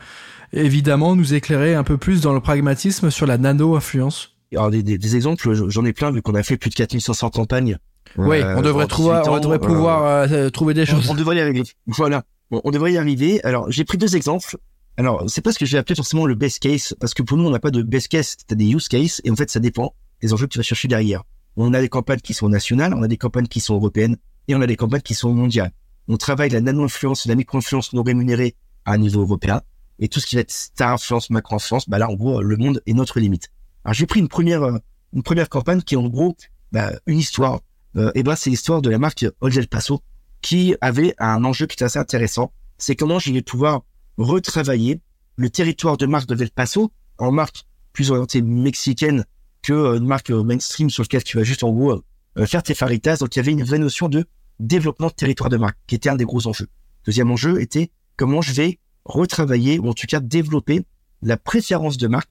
évidemment 0.51 1.15
nous 1.15 1.33
éclairer 1.33 1.75
un 1.75 1.83
peu 1.83 1.97
plus 1.97 2.19
dans 2.19 2.33
le 2.33 2.41
pragmatisme 2.41 3.09
sur 3.09 3.25
la 3.25 3.37
nano-influence? 3.37 4.35
Alors 4.51 4.69
des, 4.69 4.83
des, 4.83 5.15
exemples, 5.15 5.53
j'en 5.69 5.85
ai 5.85 5.93
plein 5.93 6.11
vu 6.11 6.21
qu'on 6.21 6.35
a 6.35 6.43
fait 6.43 6.57
plus 6.57 6.69
de 6.69 6.75
4500 6.75 7.29
campagnes. 7.29 7.77
Oui, 8.17 8.43
on 8.43 8.61
devrait, 8.61 8.85
trouver, 8.85 9.21
on 9.27 9.39
devrait 9.39 9.59
pouvoir 9.59 10.05
euh, 10.05 10.49
trouver 10.49 10.73
des 10.73 10.85
choses. 10.85 11.09
On, 11.09 11.15
devrait 11.15 11.37
y 11.37 11.41
arriver. 11.41 11.63
Voilà, 11.87 12.23
on 12.63 12.71
devrait 12.71 12.93
y 12.93 12.97
arriver. 12.97 13.43
Alors 13.43 13.71
j'ai 13.71 13.83
pris 13.83 13.97
deux 13.97 14.15
exemples. 14.15 14.57
Alors 14.97 15.23
c'est 15.27 15.41
pas 15.41 15.51
ce 15.51 15.59
que 15.59 15.65
j'ai 15.65 15.77
appelé 15.77 15.95
forcément 15.95 16.25
le 16.25 16.35
best 16.35 16.59
case 16.59 16.95
parce 16.99 17.13
que 17.13 17.23
pour 17.23 17.37
nous 17.37 17.45
on 17.45 17.49
n'a 17.49 17.59
pas 17.59 17.71
de 17.71 17.81
best 17.81 18.07
case, 18.07 18.35
t'as 18.47 18.55
des 18.55 18.69
use 18.69 18.87
cases 18.87 19.21
et 19.23 19.31
en 19.31 19.35
fait 19.35 19.49
ça 19.49 19.59
dépend 19.59 19.93
des 20.21 20.33
enjeux 20.33 20.45
que 20.45 20.53
tu 20.53 20.59
vas 20.59 20.63
chercher 20.63 20.87
derrière. 20.87 21.23
On 21.55 21.73
a 21.73 21.81
des 21.81 21.89
campagnes 21.89 22.19
qui 22.19 22.33
sont 22.33 22.49
nationales, 22.49 22.93
on 22.93 23.03
a 23.03 23.07
des 23.07 23.17
campagnes 23.17 23.47
qui 23.47 23.59
sont 23.59 23.75
européennes 23.75 24.17
et 24.47 24.55
on 24.55 24.61
a 24.61 24.67
des 24.67 24.75
campagnes 24.75 25.01
qui 25.01 25.13
sont 25.13 25.33
mondiales. 25.33 25.71
On 26.07 26.17
travaille 26.17 26.49
la 26.49 26.61
nano-influence, 26.61 27.25
la 27.25 27.35
micro-influence 27.35 27.93
non 27.93 28.03
rémunérée 28.03 28.55
à 28.85 28.93
un 28.93 28.97
niveau 28.97 29.21
européen 29.21 29.61
et 29.99 30.09
tout 30.09 30.19
ce 30.19 30.25
qui 30.25 30.35
va 30.35 30.41
être 30.41 30.51
star-influence, 30.51 31.29
macro-influence, 31.29 31.87
bah 31.87 31.97
là, 31.97 32.09
en 32.09 32.15
gros, 32.15 32.41
le 32.41 32.57
monde 32.57 32.81
est 32.85 32.93
notre 32.93 33.19
limite. 33.19 33.49
Alors, 33.85 33.93
j'ai 33.93 34.05
pris 34.05 34.19
une 34.19 34.27
première, 34.27 34.63
euh, 34.63 34.77
une 35.13 35.23
première 35.23 35.49
campagne 35.49 35.81
qui 35.81 35.95
est 35.95 35.97
en 35.97 36.07
gros 36.07 36.35
bah, 36.71 36.91
une 37.05 37.19
histoire. 37.19 37.61
Euh, 37.95 38.11
et 38.15 38.23
ben, 38.23 38.35
c'est 38.35 38.49
l'histoire 38.49 38.81
de 38.81 38.89
la 38.89 38.97
marque 38.97 39.25
Old 39.41 39.55
El 39.55 39.67
Paso 39.67 40.01
qui 40.43 40.75
avait 40.81 41.15
un 41.17 41.43
enjeu 41.45 41.65
qui 41.65 41.73
était 41.73 41.85
assez 41.85 41.97
intéressant. 41.97 42.53
C'est 42.77 42.95
comment 42.95 43.17
je 43.17 43.31
vais 43.31 43.41
pouvoir 43.41 43.81
retravailler 44.17 45.01
le 45.37 45.49
territoire 45.49 45.97
de 45.97 46.05
marque 46.05 46.27
de 46.27 46.39
El 46.39 46.51
Paso 46.51 46.91
en 47.17 47.31
marque 47.31 47.63
plus 47.93 48.11
orientée 48.11 48.41
mexicaine 48.43 49.25
que 49.63 49.73
euh, 49.73 49.97
une 49.97 50.05
marque 50.05 50.29
euh, 50.29 50.43
mainstream 50.43 50.89
sur 50.89 51.03
lequel 51.03 51.23
tu 51.23 51.37
vas 51.37 51.43
juste 51.43 51.63
en 51.63 51.71
gros 51.71 52.03
euh, 52.37 52.45
faire 52.45 52.61
tes 52.61 52.75
faritas. 52.75 53.17
Donc 53.17 53.35
il 53.35 53.39
y 53.39 53.41
avait 53.41 53.53
une 53.53 53.63
vraie 53.63 53.79
notion 53.79 54.09
de 54.09 54.25
développement 54.59 55.07
de 55.07 55.13
territoire 55.13 55.49
de 55.49 55.57
marque 55.57 55.77
qui 55.87 55.95
était 55.95 56.09
un 56.09 56.15
des 56.15 56.25
gros 56.25 56.45
enjeux. 56.45 56.67
Deuxième 57.05 57.31
enjeu 57.31 57.61
était 57.61 57.89
comment 58.17 58.41
je 58.41 58.51
vais 58.53 58.79
retravailler 59.05 59.79
ou 59.79 59.87
en 59.89 59.93
tout 59.93 60.07
cas 60.07 60.19
développer 60.19 60.85
la 61.21 61.37
préférence 61.37 61.97
de 61.97 62.07
marque 62.07 62.29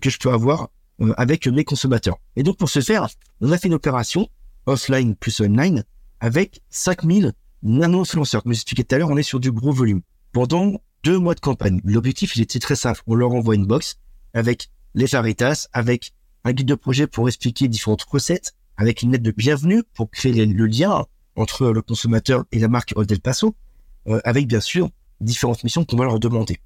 que 0.00 0.10
je 0.10 0.18
peux 0.18 0.30
avoir 0.30 0.68
avec 1.16 1.46
mes 1.46 1.64
consommateurs. 1.64 2.18
Et 2.36 2.42
donc 2.42 2.58
pour 2.58 2.68
ce 2.68 2.80
faire, 2.80 3.08
on 3.40 3.50
a 3.50 3.58
fait 3.58 3.68
une 3.68 3.74
opération 3.74 4.28
offline 4.66 5.14
plus 5.16 5.40
online 5.40 5.84
avec 6.20 6.60
5000 6.70 7.32
nano-influenceurs. 7.62 8.42
Comme 8.42 8.52
je 8.52 8.58
expliquais 8.58 8.84
tout 8.84 8.94
à 8.94 8.98
l'heure, 8.98 9.10
on 9.10 9.16
est 9.16 9.22
sur 9.22 9.40
du 9.40 9.50
gros 9.50 9.72
volume. 9.72 10.02
Pendant 10.32 10.80
deux 11.02 11.18
mois 11.18 11.34
de 11.34 11.40
campagne, 11.40 11.80
l'objectif 11.84 12.36
il 12.36 12.42
était 12.42 12.58
très 12.58 12.76
simple. 12.76 13.00
On 13.06 13.14
leur 13.14 13.32
envoie 13.32 13.54
une 13.54 13.66
box 13.66 13.96
avec 14.34 14.70
les 14.94 15.06
faritas, 15.06 15.68
avec 15.72 16.12
un 16.44 16.52
guide 16.52 16.68
de 16.68 16.74
projet 16.74 17.06
pour 17.06 17.28
expliquer 17.28 17.68
différentes 17.68 18.02
recettes, 18.02 18.54
avec 18.76 19.02
une 19.02 19.12
lettre 19.12 19.24
de 19.24 19.30
bienvenue 19.30 19.82
pour 19.94 20.10
créer 20.10 20.46
le 20.46 20.66
lien 20.66 21.04
entre 21.36 21.68
le 21.68 21.82
consommateur 21.82 22.44
et 22.52 22.58
la 22.58 22.68
marque 22.68 22.92
Old 22.96 23.10
El 23.10 23.20
Paso, 23.20 23.54
euh, 24.08 24.20
avec 24.24 24.46
bien 24.46 24.60
sûr 24.60 24.90
différentes 25.20 25.64
missions 25.64 25.84
qu'on 25.84 25.96
va 25.96 26.04
leur 26.04 26.20
demander. 26.20 26.58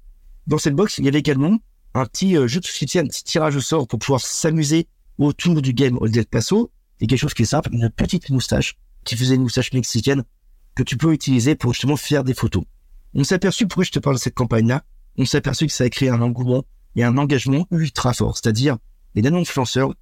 Dans 0.47 0.57
cette 0.57 0.75
box, 0.75 0.97
il 0.97 1.05
y 1.05 1.07
avait 1.07 1.19
également 1.19 1.57
un 1.93 2.05
petit 2.05 2.37
euh, 2.37 2.47
jeu 2.47 2.59
de 2.59 2.65
société, 2.65 2.99
un 2.99 3.05
petit 3.05 3.23
tirage 3.23 3.55
au 3.55 3.61
sort 3.61 3.87
pour 3.87 3.99
pouvoir 3.99 4.21
s'amuser 4.21 4.87
autour 5.17 5.61
du 5.61 5.73
game 5.73 5.97
Old 5.99 6.15
El 6.15 6.25
Paso, 6.25 6.71
et 6.99 7.07
quelque 7.07 7.19
chose 7.19 7.33
qui 7.33 7.43
est 7.43 7.45
simple, 7.45 7.69
une 7.73 7.89
petite 7.89 8.29
moustache 8.29 8.77
qui 9.05 9.15
faisait 9.15 9.35
une 9.35 9.43
moustache 9.43 9.71
mexicaine 9.73 10.23
que 10.75 10.83
tu 10.83 10.97
peux 10.97 11.13
utiliser 11.13 11.55
pour 11.55 11.73
justement 11.73 11.95
faire 11.95 12.23
des 12.23 12.33
photos. 12.33 12.63
On 13.13 13.23
s'est 13.23 13.35
aperçu, 13.35 13.65
pourquoi 13.67 13.85
je 13.85 13.91
te 13.91 13.99
parle 13.99 14.17
de 14.17 14.21
cette 14.21 14.35
campagne-là, 14.35 14.83
on 15.17 15.25
s'est 15.25 15.37
aperçu 15.37 15.67
que 15.67 15.71
ça 15.71 15.85
a 15.85 15.89
créé 15.89 16.09
un 16.09 16.21
engouement 16.21 16.65
et 16.97 17.03
un 17.03 17.17
engagement 17.17 17.65
ultra 17.71 18.13
fort, 18.13 18.37
c'est-à-dire 18.37 18.77
les 19.15 19.21
nano-influenceurs, 19.21 19.93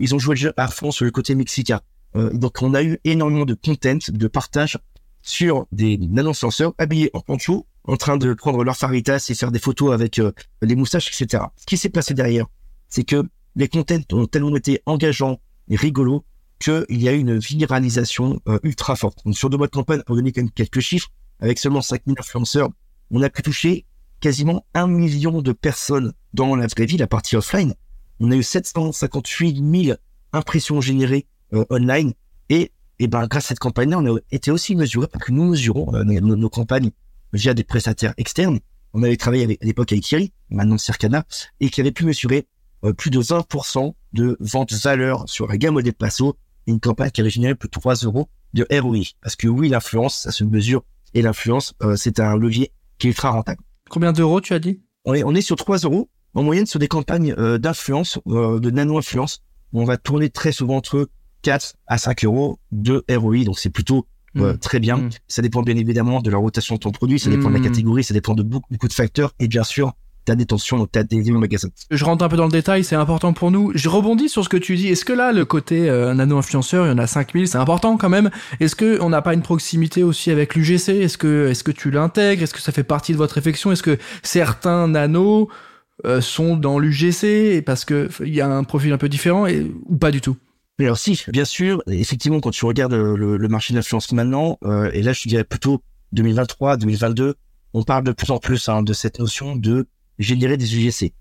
ils 0.00 0.14
ont 0.14 0.18
joué 0.18 0.34
le 0.34 0.40
jeu 0.40 0.52
à 0.56 0.66
fond 0.66 0.90
sur 0.90 1.04
le 1.04 1.12
côté 1.12 1.36
mexicain. 1.36 1.80
Euh, 2.16 2.30
donc, 2.32 2.62
on 2.62 2.74
a 2.74 2.82
eu 2.82 2.98
énormément 3.04 3.44
de 3.44 3.54
content, 3.54 3.98
de 4.08 4.26
partage 4.26 4.78
sur 5.22 5.66
des 5.70 5.98
nano-influenceurs 5.98 6.74
habillés 6.78 7.10
en 7.14 7.20
poncho, 7.20 7.66
en 7.84 7.96
train 7.96 8.16
de 8.16 8.34
prendre 8.34 8.64
leur 8.64 8.76
faritas 8.76 9.24
et 9.28 9.34
faire 9.34 9.52
des 9.52 9.58
photos 9.58 9.92
avec 9.92 10.18
euh, 10.18 10.32
les 10.62 10.74
moustaches, 10.74 11.08
etc. 11.08 11.44
Ce 11.56 11.66
qui 11.66 11.76
s'est 11.76 11.88
passé 11.88 12.14
derrière, 12.14 12.46
c'est 12.88 13.04
que 13.04 13.24
les 13.54 13.68
contents 13.68 14.00
ont 14.12 14.26
tellement 14.26 14.56
été 14.56 14.82
engageants 14.86 15.40
et 15.68 15.76
rigolos 15.76 16.24
qu'il 16.58 17.02
y 17.02 17.08
a 17.08 17.12
une 17.12 17.38
viralisation 17.38 18.40
euh, 18.48 18.58
ultra 18.62 18.96
forte. 18.96 19.18
Donc, 19.24 19.36
sur 19.36 19.50
deux 19.50 19.58
mois 19.58 19.66
de 19.66 19.72
campagne, 19.72 20.02
pour 20.06 20.16
donner 20.16 20.32
quand 20.32 20.42
même 20.42 20.50
quelques 20.50 20.80
chiffres, 20.80 21.08
avec 21.40 21.58
seulement 21.58 21.82
5000 21.82 22.16
influenceurs, 22.18 22.70
on 23.10 23.22
a 23.22 23.30
pu 23.30 23.42
toucher 23.42 23.86
quasiment 24.20 24.64
un 24.74 24.86
million 24.86 25.42
de 25.42 25.52
personnes 25.52 26.12
dans 26.32 26.56
la 26.56 26.66
vraie 26.66 26.86
vie, 26.86 26.96
la 26.96 27.06
partie 27.06 27.36
offline, 27.36 27.74
on 28.20 28.30
a 28.30 28.36
eu 28.36 28.42
758 28.42 29.84
000 29.84 29.98
impressions 30.32 30.80
générées 30.80 31.26
euh, 31.52 31.64
online 31.70 32.12
et, 32.48 32.72
et 32.98 33.08
ben 33.08 33.26
grâce 33.26 33.46
à 33.46 33.48
cette 33.48 33.58
campagne-là, 33.58 33.98
on 33.98 34.16
a 34.16 34.18
été 34.30 34.50
aussi 34.50 34.74
mesuré 34.74 35.06
parce 35.06 35.24
que 35.24 35.32
nous 35.32 35.44
mesurons 35.44 35.94
euh, 35.94 36.04
nos, 36.04 36.48
campagnes 36.48 36.90
via 37.32 37.54
des 37.54 37.64
prestataires 37.64 38.14
externes. 38.16 38.60
On 38.94 39.02
avait 39.02 39.16
travaillé 39.16 39.44
à 39.60 39.64
l'époque 39.64 39.92
avec 39.92 40.04
Thierry, 40.04 40.32
maintenant 40.50 40.78
Circana, 40.78 41.24
et 41.60 41.68
qui 41.68 41.80
avait 41.80 41.92
pu 41.92 42.04
mesurer 42.04 42.46
euh, 42.84 42.92
plus 42.92 43.10
de 43.10 43.20
20% 43.20 43.92
de 44.14 44.36
vente 44.40 44.72
valeur 44.72 45.28
sur 45.28 45.46
la 45.46 45.58
gamme 45.58 45.82
des 45.82 45.92
Passo, 45.92 46.36
une 46.66 46.80
campagne 46.80 47.10
qui 47.10 47.28
généré 47.28 47.54
plus 47.54 47.68
de 47.68 47.72
3 47.72 47.94
euros 47.96 48.28
de 48.54 48.66
ROI. 48.70 49.00
Parce 49.22 49.36
que 49.36 49.48
oui, 49.48 49.68
l'influence, 49.68 50.16
ça 50.16 50.32
se 50.32 50.44
mesure, 50.44 50.82
et 51.14 51.22
l'influence, 51.22 51.74
c'est 51.96 52.20
un 52.20 52.36
levier 52.36 52.72
qui 52.98 53.06
est 53.06 53.10
ultra 53.10 53.30
rentable. 53.30 53.60
Combien 53.88 54.12
d'euros 54.12 54.40
tu 54.40 54.54
as 54.54 54.58
dit? 54.58 54.80
On 55.04 55.14
est, 55.14 55.24
on 55.24 55.34
est 55.34 55.40
sur 55.40 55.56
3 55.56 55.78
euros 55.78 56.08
en 56.36 56.42
moyenne 56.42 56.66
sur 56.66 56.78
des 56.78 56.88
campagnes 56.88 57.34
euh, 57.38 57.58
d'influence, 57.58 58.18
euh, 58.28 58.60
de 58.60 58.70
nano-influence, 58.70 59.42
on 59.72 59.84
va 59.84 59.96
tourner 59.96 60.28
très 60.28 60.52
souvent 60.52 60.76
entre 60.76 61.08
4 61.42 61.74
à 61.86 61.98
5 61.98 62.24
euros 62.24 62.58
de 62.72 63.04
ROI. 63.10 63.44
Donc 63.44 63.58
c'est 63.58 63.70
plutôt 63.70 64.06
euh, 64.36 64.52
mm. 64.52 64.58
très 64.58 64.78
bien. 64.78 64.98
Mm. 64.98 65.10
Ça 65.28 65.42
dépend 65.42 65.62
bien 65.62 65.76
évidemment 65.76 66.20
de 66.20 66.30
la 66.30 66.36
rotation 66.36 66.74
de 66.74 66.80
ton 66.80 66.92
produit, 66.92 67.18
ça 67.18 67.30
dépend 67.30 67.48
de 67.48 67.54
la 67.54 67.60
mm. 67.60 67.64
catégorie, 67.64 68.04
ça 68.04 68.12
dépend 68.12 68.34
de 68.34 68.42
beaucoup, 68.42 68.68
beaucoup 68.70 68.88
de 68.88 68.92
facteurs 68.92 69.32
et 69.38 69.48
bien 69.48 69.64
sûr 69.64 69.94
ta 70.26 70.34
détention 70.34 70.76
donc 70.76 70.92
ta 70.92 71.02
détention 71.02 71.38
magasin. 71.38 71.68
Je 71.90 72.04
rentre 72.04 72.24
un 72.24 72.28
peu 72.28 72.36
dans 72.36 72.44
le 72.44 72.52
détail, 72.52 72.84
c'est 72.84 72.96
important 72.96 73.32
pour 73.32 73.50
nous. 73.50 73.72
Je 73.74 73.88
rebondis 73.88 74.28
sur 74.28 74.44
ce 74.44 74.48
que 74.48 74.56
tu 74.56 74.76
dis. 74.76 74.88
Est-ce 74.88 75.04
que 75.04 75.14
là, 75.14 75.32
le 75.32 75.44
côté 75.44 75.88
nano-influenceur, 76.14 76.86
il 76.86 76.90
y 76.90 76.92
en 76.92 76.98
a 76.98 77.06
5000, 77.06 77.48
c'est 77.48 77.58
important 77.58 77.96
quand 77.96 78.10
même. 78.10 78.30
Est-ce 78.60 78.76
que 78.76 79.00
on 79.00 79.08
n'a 79.08 79.22
pas 79.22 79.34
une 79.34 79.42
proximité 79.42 80.02
aussi 80.02 80.30
avec 80.30 80.54
l'UGC 80.54 80.90
Est-ce 80.90 81.16
que, 81.16 81.48
est-ce 81.48 81.64
que 81.64 81.70
tu 81.70 81.90
l'intègres? 81.90 82.42
Est-ce 82.42 82.54
que 82.54 82.60
ça 82.60 82.72
fait 82.72 82.84
partie 82.84 83.12
de 83.12 83.16
votre 83.16 83.34
réflexion? 83.34 83.72
Est-ce 83.72 83.82
que 83.82 83.98
certains 84.22 84.88
nanos 84.88 85.48
euh, 86.04 86.20
sont 86.20 86.56
dans 86.56 86.78
l'UGC 86.78 87.64
parce 87.64 87.86
que 87.86 88.10
il 88.20 88.34
y 88.34 88.42
a 88.42 88.48
un 88.48 88.64
profil 88.64 88.92
un 88.92 88.98
peu 88.98 89.08
différent 89.08 89.46
et, 89.46 89.72
ou 89.86 89.96
pas 89.96 90.10
du 90.10 90.20
tout 90.20 90.36
alors 90.78 90.98
si, 90.98 91.22
bien 91.28 91.46
sûr, 91.46 91.82
effectivement, 91.86 92.38
quand 92.40 92.50
tu 92.50 92.66
regardes 92.66 92.92
le, 92.92 93.48
marché 93.48 93.72
de 93.72 93.78
l'influence 93.78 94.12
maintenant, 94.12 94.58
euh, 94.62 94.90
et 94.92 95.00
là 95.00 95.14
je 95.14 95.26
dirais 95.26 95.42
plutôt 95.42 95.82
2023, 96.12 96.76
2022, 96.76 97.34
on 97.72 97.82
parle 97.82 98.04
de 98.04 98.12
plus 98.12 98.30
en 98.30 98.36
plus 98.36 98.68
hein, 98.68 98.82
de 98.82 98.92
cette 98.92 99.18
notion 99.18 99.56
de 99.56 99.86
générer 100.18 100.56
des 100.56 100.76
UGC. 100.76 101.12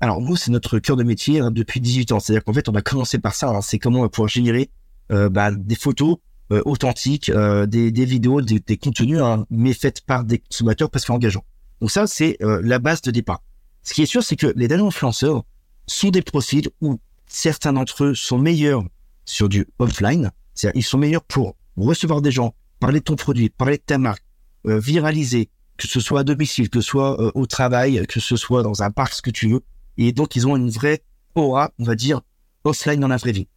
Alors 0.00 0.20
nous, 0.20 0.36
c'est 0.36 0.50
notre 0.50 0.78
cœur 0.78 0.96
de 0.96 1.04
métier 1.04 1.40
hein, 1.40 1.50
depuis 1.50 1.80
18 1.80 2.12
ans. 2.12 2.20
C'est-à-dire 2.20 2.44
qu'en 2.44 2.52
fait, 2.52 2.68
on 2.68 2.74
a 2.74 2.82
commencé 2.82 3.18
par 3.18 3.34
ça. 3.34 3.48
Hein, 3.50 3.60
c'est 3.62 3.78
comment 3.78 4.00
on 4.00 4.02
va 4.02 4.08
pouvoir 4.08 4.28
générer 4.28 4.70
euh, 5.12 5.28
bah, 5.28 5.50
des 5.52 5.76
photos 5.76 6.18
authentiques, 6.66 7.32
des, 7.32 7.90
des, 7.90 8.04
vidéos, 8.04 8.42
des, 8.42 8.60
des 8.60 8.76
contenus, 8.76 9.18
mais 9.50 9.72
faites 9.72 10.02
par 10.02 10.24
des 10.24 10.38
consommateurs 10.38 10.88
parce 10.90 11.04
qu'engageants. 11.06 11.44
Donc 11.80 11.90
ça, 11.90 12.06
c'est 12.06 12.36
la 12.40 12.78
base 12.78 13.00
de 13.00 13.10
départ. 13.10 13.42
Ce 13.82 13.92
qui 13.92 14.02
est 14.02 14.06
sûr, 14.06 14.22
c'est 14.22 14.36
que 14.36 14.52
les 14.54 14.68
nano-influenceurs 14.68 15.42
sont 15.86 16.10
des 16.10 16.22
profils 16.22 16.68
où 16.80 16.98
certains 17.26 17.72
d'entre 17.72 18.04
eux 18.04 18.14
sont 18.14 18.38
meilleurs 18.38 18.84
sur 19.24 19.48
du 19.48 19.66
offline, 19.78 20.30
c'est-à-dire 20.54 20.78
ils 20.78 20.84
sont 20.84 20.98
meilleurs 20.98 21.24
pour 21.24 21.56
recevoir 21.76 22.22
des 22.22 22.30
gens, 22.30 22.54
parler 22.80 23.00
de 23.00 23.04
ton 23.04 23.16
produit, 23.16 23.50
parler 23.50 23.76
de 23.76 23.82
ta 23.82 23.98
marque, 23.98 24.24
euh, 24.66 24.78
viraliser, 24.78 25.50
que 25.76 25.88
ce 25.88 26.00
soit 26.00 26.20
à 26.20 26.24
domicile, 26.24 26.70
que 26.70 26.80
ce 26.80 26.88
soit 26.88 27.20
euh, 27.20 27.30
au 27.34 27.46
travail, 27.46 28.06
que 28.06 28.20
ce 28.20 28.36
soit 28.36 28.62
dans 28.62 28.82
un 28.82 28.90
parc, 28.90 29.14
ce 29.14 29.22
que 29.22 29.30
tu 29.30 29.48
veux. 29.48 29.60
Et 29.96 30.12
donc, 30.12 30.36
ils 30.36 30.46
ont 30.46 30.56
une 30.56 30.70
vraie 30.70 31.02
aura, 31.34 31.70
on 31.78 31.84
va 31.84 31.94
dire, 31.94 32.20
offline 32.64 33.00
dans 33.00 33.08
la 33.08 33.16
vraie 33.16 33.32
vie. 33.32 33.48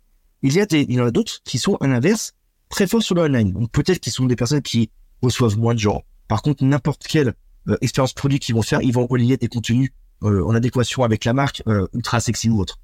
Il 0.42 0.54
y 0.54 0.60
a 0.60 0.66
des, 0.66 0.82
il 0.82 0.94
y 0.94 1.02
en 1.02 1.06
a 1.06 1.12
d'autres 1.12 1.42
qui 1.44 1.60
sont 1.60 1.76
à 1.76 1.88
l'inverse 1.88 2.34
très 2.70 2.88
forts 2.88 3.04
sur 3.04 3.16
le 3.16 3.24
online. 3.24 3.54
Donc 3.54 3.72
peut-être 3.72 4.00
qu'ils 4.00 4.14
sont 4.14 4.26
des 4.26 4.36
personnes 4.36 4.62
qui 4.62 4.92
reçoivent 5.22 5.58
moins 5.58 5.74
de 5.74 5.80
gens. 5.80 6.04
Par 6.28 6.42
contre, 6.42 6.64
n'importe 6.64 7.08
quelle 7.08 7.34
euh, 7.70 7.78
expérience 7.82 8.14
produit 8.14 8.40
qu'ils 8.40 8.56
vont 8.56 8.62
faire, 8.62 8.82
ils 8.82 8.94
vont 8.94 9.08
relier 9.08 9.38
des 9.38 9.48
contenus 9.48 9.92
euh, 10.24 10.44
en 10.46 10.54
adéquation 10.56 11.04
avec 11.04 11.26
la 11.26 11.34
marque 11.34 11.64
euh, 11.68 11.88
ultra 11.94 12.20
sexy 12.20 12.50
ou 12.50 12.60
autre. 12.60 12.80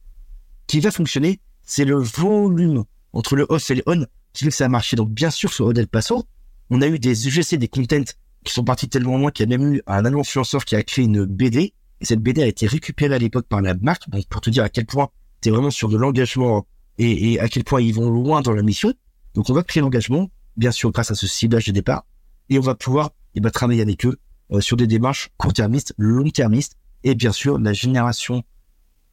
Qui 0.67 0.79
va 0.79 0.91
fonctionner, 0.91 1.41
c'est 1.63 1.85
le 1.85 1.97
volume 1.97 2.83
entre 3.11 3.35
le 3.35 3.45
off 3.49 3.69
et 3.69 3.75
le 3.75 3.83
on 3.85 4.05
qui 4.33 4.45
fait 4.45 4.49
que 4.49 4.55
ça 4.55 4.65
a 4.65 4.69
marché. 4.69 4.95
Donc 4.95 5.11
bien 5.11 5.29
sûr, 5.29 5.53
sur 5.53 5.67
Odel 5.67 5.87
Passo, 5.87 6.25
on 6.69 6.81
a 6.81 6.87
eu 6.87 6.97
des 6.97 7.27
UGC, 7.27 7.57
des 7.57 7.67
contents 7.67 8.03
qui 8.43 8.53
sont 8.53 8.63
partis 8.63 8.89
tellement 8.89 9.17
loin 9.17 9.31
qu'il 9.31 9.49
y 9.49 9.53
a 9.53 9.57
même 9.57 9.73
eu 9.73 9.81
un 9.87 10.05
influenceur 10.05 10.65
qui 10.65 10.75
a 10.75 10.83
créé 10.83 11.05
une 11.05 11.25
BD. 11.25 11.73
Et 12.01 12.05
cette 12.05 12.19
BD 12.19 12.43
a 12.43 12.47
été 12.47 12.67
récupérée 12.67 13.15
à 13.15 13.19
l'époque 13.19 13.47
par 13.47 13.61
la 13.61 13.73
marque. 13.73 14.09
Donc 14.09 14.25
pour 14.27 14.41
te 14.41 14.49
dire 14.49 14.63
à 14.63 14.69
quel 14.69 14.85
point 14.85 15.09
tu 15.41 15.49
es 15.49 15.51
vraiment 15.51 15.71
sur 15.71 15.89
de 15.89 15.97
l'engagement 15.97 16.65
et, 16.97 17.39
à 17.39 17.47
quel 17.49 17.63
point 17.63 17.81
ils 17.81 17.93
vont 17.93 18.09
loin 18.09 18.41
dans 18.41 18.53
la 18.53 18.63
mission. 18.63 18.93
Donc 19.33 19.49
on 19.49 19.53
va 19.53 19.63
créer 19.63 19.81
l'engagement, 19.81 20.29
bien 20.57 20.71
sûr 20.71 20.91
grâce 20.91 21.11
à 21.11 21.15
ce 21.15 21.27
ciblage 21.27 21.65
de 21.65 21.71
départ, 21.71 22.05
et 22.49 22.57
on 22.59 22.61
va 22.61 22.75
pouvoir 22.75 23.11
eh 23.35 23.41
ben, 23.41 23.49
travailler 23.49 23.81
avec 23.81 24.05
eux 24.05 24.19
euh, 24.51 24.61
sur 24.61 24.77
des 24.77 24.87
démarches 24.87 25.29
court-termistes, 25.37 25.93
long-termistes, 25.97 26.75
et 27.03 27.15
bien 27.15 27.31
sûr 27.31 27.57
la 27.59 27.73
génération 27.73 28.43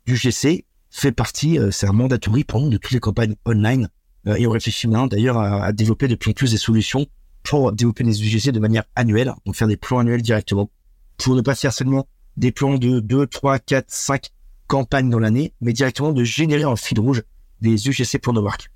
du 0.06 0.16
GC 0.16 0.66
fait 0.90 1.12
partie, 1.12 1.58
euh, 1.58 1.70
c'est 1.70 1.86
un 1.86 1.92
mandatory 1.92 2.44
pour 2.44 2.60
nous 2.60 2.68
de 2.68 2.76
toutes 2.76 2.92
les 2.92 3.00
campagnes 3.00 3.34
online, 3.46 3.88
euh, 4.26 4.34
et 4.34 4.46
on 4.46 4.50
réfléchit 4.50 4.88
maintenant 4.88 5.06
d'ailleurs 5.06 5.38
à, 5.38 5.72
développer 5.72 6.08
de 6.08 6.14
plus 6.14 6.30
en 6.30 6.34
plus 6.34 6.50
des 6.50 6.58
solutions 6.58 7.06
pour 7.42 7.72
développer 7.72 8.04
des 8.04 8.22
UGC 8.22 8.52
de 8.52 8.60
manière 8.60 8.84
annuelle, 8.94 9.32
donc 9.46 9.56
faire 9.56 9.68
des 9.68 9.76
plans 9.76 9.98
annuels 9.98 10.22
directement, 10.22 10.70
pour 11.16 11.34
ne 11.34 11.40
pas 11.40 11.54
faire 11.54 11.72
seulement 11.72 12.06
des 12.36 12.52
plans 12.52 12.78
de 12.78 13.00
2, 13.00 13.26
3, 13.26 13.58
4, 13.58 13.86
5 13.88 14.30
campagnes 14.66 15.10
dans 15.10 15.18
l'année, 15.18 15.52
mais 15.60 15.72
directement 15.72 16.12
de 16.12 16.24
générer 16.24 16.64
en 16.64 16.76
fil 16.76 17.00
rouge 17.00 17.22
des 17.60 17.88
UGC 17.88 18.18
pour 18.18 18.32
nos 18.32 18.42
marques. 18.42 18.70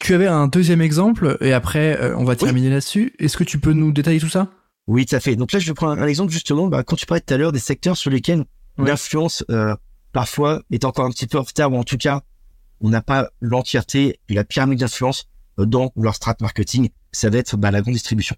Tu 0.00 0.14
avais 0.14 0.26
un 0.26 0.46
deuxième 0.46 0.80
exemple 0.80 1.36
et 1.40 1.52
après 1.52 2.00
euh, 2.00 2.16
on 2.16 2.24
va 2.24 2.36
terminer 2.36 2.68
oui. 2.68 2.72
là-dessus. 2.72 3.12
Est-ce 3.18 3.36
que 3.36 3.44
tu 3.44 3.58
peux 3.58 3.72
nous 3.72 3.92
détailler 3.92 4.18
tout 4.18 4.30
ça? 4.30 4.48
Oui, 4.86 5.04
tout 5.04 5.14
à 5.14 5.20
fait. 5.20 5.36
Donc 5.36 5.52
là, 5.52 5.58
je 5.58 5.72
prends 5.72 5.90
un, 5.90 5.98
un 5.98 6.06
exemple 6.06 6.32
justement. 6.32 6.68
Bah, 6.68 6.82
quand 6.82 6.96
tu 6.96 7.04
parlais 7.04 7.20
tout 7.20 7.34
à 7.34 7.36
l'heure 7.36 7.52
des 7.52 7.58
secteurs 7.58 7.98
sur 7.98 8.10
lesquels 8.10 8.44
oui. 8.78 8.88
l'influence 8.88 9.44
euh, 9.50 9.76
parfois 10.12 10.62
est 10.70 10.84
encore 10.84 11.04
un 11.04 11.10
petit 11.10 11.26
peu 11.26 11.38
en 11.38 11.42
retard 11.42 11.72
ou 11.72 11.76
en 11.76 11.84
tout 11.84 11.98
cas 11.98 12.22
on 12.80 12.88
n'a 12.88 13.02
pas 13.02 13.28
l'entièreté 13.40 14.20
de 14.28 14.34
la 14.34 14.44
pyramide 14.44 14.78
d'influence 14.78 15.28
dans 15.66 15.92
leur 15.96 16.14
strat 16.14 16.36
marketing, 16.40 16.90
ça 17.12 17.30
va 17.30 17.38
être 17.38 17.56
bah, 17.56 17.70
la 17.70 17.82
grande 17.82 17.94
distribution. 17.94 18.36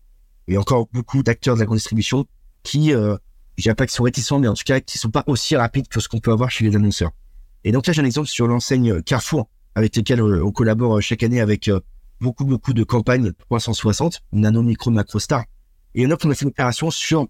Et 0.48 0.56
encore 0.58 0.88
beaucoup 0.92 1.22
d'acteurs 1.22 1.54
de 1.54 1.60
la 1.60 1.66
grande 1.66 1.78
distribution 1.78 2.26
qui, 2.62 2.92
euh, 2.92 3.16
je 3.56 3.62
dirais 3.62 3.74
pas 3.74 3.86
qu'ils 3.86 3.94
sont 3.94 4.04
réticents, 4.04 4.38
mais 4.38 4.48
en 4.48 4.54
tout 4.54 4.64
cas 4.64 4.80
qui 4.80 4.98
sont 4.98 5.10
pas 5.10 5.24
aussi 5.26 5.56
rapides 5.56 5.88
que 5.88 6.00
ce 6.00 6.08
qu'on 6.08 6.20
peut 6.20 6.32
avoir 6.32 6.50
chez 6.50 6.64
les 6.64 6.76
annonceurs. 6.76 7.12
Et 7.64 7.72
donc 7.72 7.86
là, 7.86 7.92
j'ai 7.92 8.02
un 8.02 8.04
exemple 8.04 8.28
sur 8.28 8.46
l'enseigne 8.46 9.02
Carrefour 9.02 9.48
avec 9.74 9.96
lesquels 9.96 10.20
euh, 10.20 10.44
on 10.44 10.52
collabore 10.52 10.98
euh, 10.98 11.00
chaque 11.00 11.22
année 11.22 11.40
avec 11.40 11.68
euh, 11.68 11.80
beaucoup, 12.20 12.44
beaucoup 12.44 12.72
de 12.72 12.84
campagnes 12.84 13.32
360, 13.32 14.22
nano, 14.32 14.62
micro, 14.62 14.90
macro, 14.90 15.18
star. 15.18 15.44
Et 15.94 16.06
là, 16.06 16.16
on 16.24 16.30
a 16.30 16.34
fait 16.34 16.44
une 16.44 16.48
opération 16.48 16.90
sur 16.90 17.26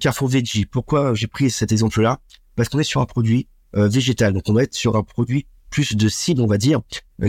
Carrefour 0.00 0.28
Veggie. 0.28 0.66
Pourquoi 0.66 1.14
j'ai 1.14 1.26
pris 1.26 1.50
cet 1.50 1.72
exemple-là? 1.72 2.20
Parce 2.54 2.68
qu'on 2.68 2.78
est 2.78 2.84
sur 2.84 3.00
un 3.00 3.06
produit 3.06 3.48
végétal. 3.72 4.32
Donc, 4.32 4.44
on 4.46 4.52
va 4.52 4.62
être 4.62 4.74
sur 4.74 4.94
un 4.94 5.02
produit 5.02 5.46
plus 5.74 5.96
de 5.96 6.08
cible, 6.08 6.40
on 6.40 6.46
va 6.46 6.56
dire, 6.56 6.82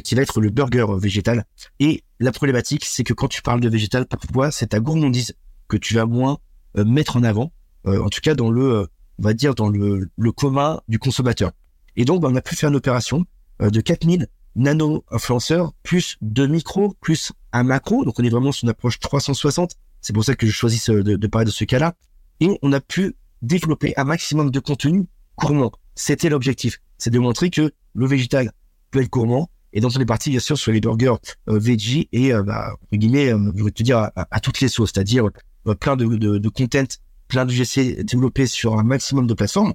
qui 0.04 0.14
va 0.14 0.22
être 0.22 0.40
le 0.40 0.52
burger 0.52 0.86
végétal. 1.00 1.46
Et 1.80 2.04
la 2.20 2.32
problématique, 2.32 2.86
c'est 2.86 3.04
que 3.04 3.14
quand 3.14 3.28
tu 3.28 3.42
parles 3.42 3.60
de 3.60 3.68
végétal, 3.68 4.06
pourquoi 4.06 4.52
c'est 4.52 4.68
ta 4.68 4.80
gourmandise 4.80 5.34
que 5.68 5.78
tu 5.78 5.96
vas 5.96 6.06
moins 6.06 6.38
mettre 6.76 7.18
en 7.18 7.24
avant, 7.24 7.52
en 7.86 8.08
tout 8.10 8.22
cas 8.22 8.36
dans 8.36 8.52
le, 8.52 8.88
on 9.18 9.24
va 9.24 9.34
dire, 9.34 9.56
dans 9.56 9.70
le, 9.70 10.12
le 10.16 10.32
commun 10.32 10.80
du 10.88 11.00
consommateur. 11.00 11.54
Et 11.96 12.06
donc, 12.06 12.22
bah, 12.22 12.28
on 12.32 12.36
a 12.36 12.42
pu 12.42 12.56
faire 12.56 12.70
une 12.70 12.76
opération 12.76 13.26
de 13.60 13.82
4000 13.82 14.28
nano-influenceurs, 14.56 15.74
plus 15.82 16.18
deux 16.22 16.46
micros, 16.46 16.96
plus 17.02 17.32
un 17.52 17.64
macro. 17.64 18.06
Donc, 18.06 18.20
on 18.20 18.24
est 18.24 18.30
vraiment 18.30 18.52
sur 18.52 18.66
une 18.66 18.70
approche 18.70 19.00
360. 19.00 19.72
C'est 20.02 20.14
pour 20.14 20.24
ça 20.24 20.36
que 20.36 20.46
je 20.46 20.52
choisis 20.52 20.88
de, 20.92 21.02
de 21.02 21.28
parler 21.28 21.46
de 21.46 21.52
ce 21.52 21.64
cas-là. 21.64 21.96
Et 22.42 22.60
on 22.62 22.74
a 22.74 22.80
pu 22.80 23.16
développer 23.42 23.96
un 23.98 24.04
maximum 24.04 24.52
de 24.52 24.60
contenu 24.60 25.08
gourmand. 25.36 25.72
C'était 25.96 26.30
l'objectif. 26.30 26.80
C'est 27.00 27.10
de 27.10 27.18
montrer 27.18 27.50
que 27.50 27.72
le 27.96 28.06
végétal 28.06 28.52
peut 28.92 29.02
être 29.02 29.10
gourmand. 29.10 29.50
Et 29.74 29.82
donc, 29.82 29.92
on 29.98 30.00
est 30.00 30.06
parti, 30.06 30.30
bien 30.30 30.40
sûr, 30.40 30.58
sur 30.58 30.72
les 30.72 30.80
burgers 30.80 31.16
euh, 31.50 31.60
veggie 31.60 32.08
et, 32.12 32.34
euh, 32.34 32.44
bah, 32.44 32.74
entre 32.74 32.96
guillemets, 32.96 33.34
euh, 33.34 33.52
je 33.56 33.64
vais 33.64 33.72
te 33.72 33.84
dire, 33.84 33.98
à, 33.98 34.12
à 34.16 34.40
toutes 34.40 34.62
les 34.62 34.70
sauces. 34.70 34.92
C'est-à-dire 34.94 35.30
euh, 35.68 35.76
plein 35.76 35.96
de, 35.96 36.06
de, 36.06 36.38
de 36.38 36.50
content, 36.50 36.86
plein 37.28 37.46
de 37.46 37.52
GC 37.52 38.04
développés 38.04 38.48
sur 38.48 38.80
un 38.80 38.84
maximum 38.84 39.28
de 39.28 39.34
plateformes. 39.34 39.74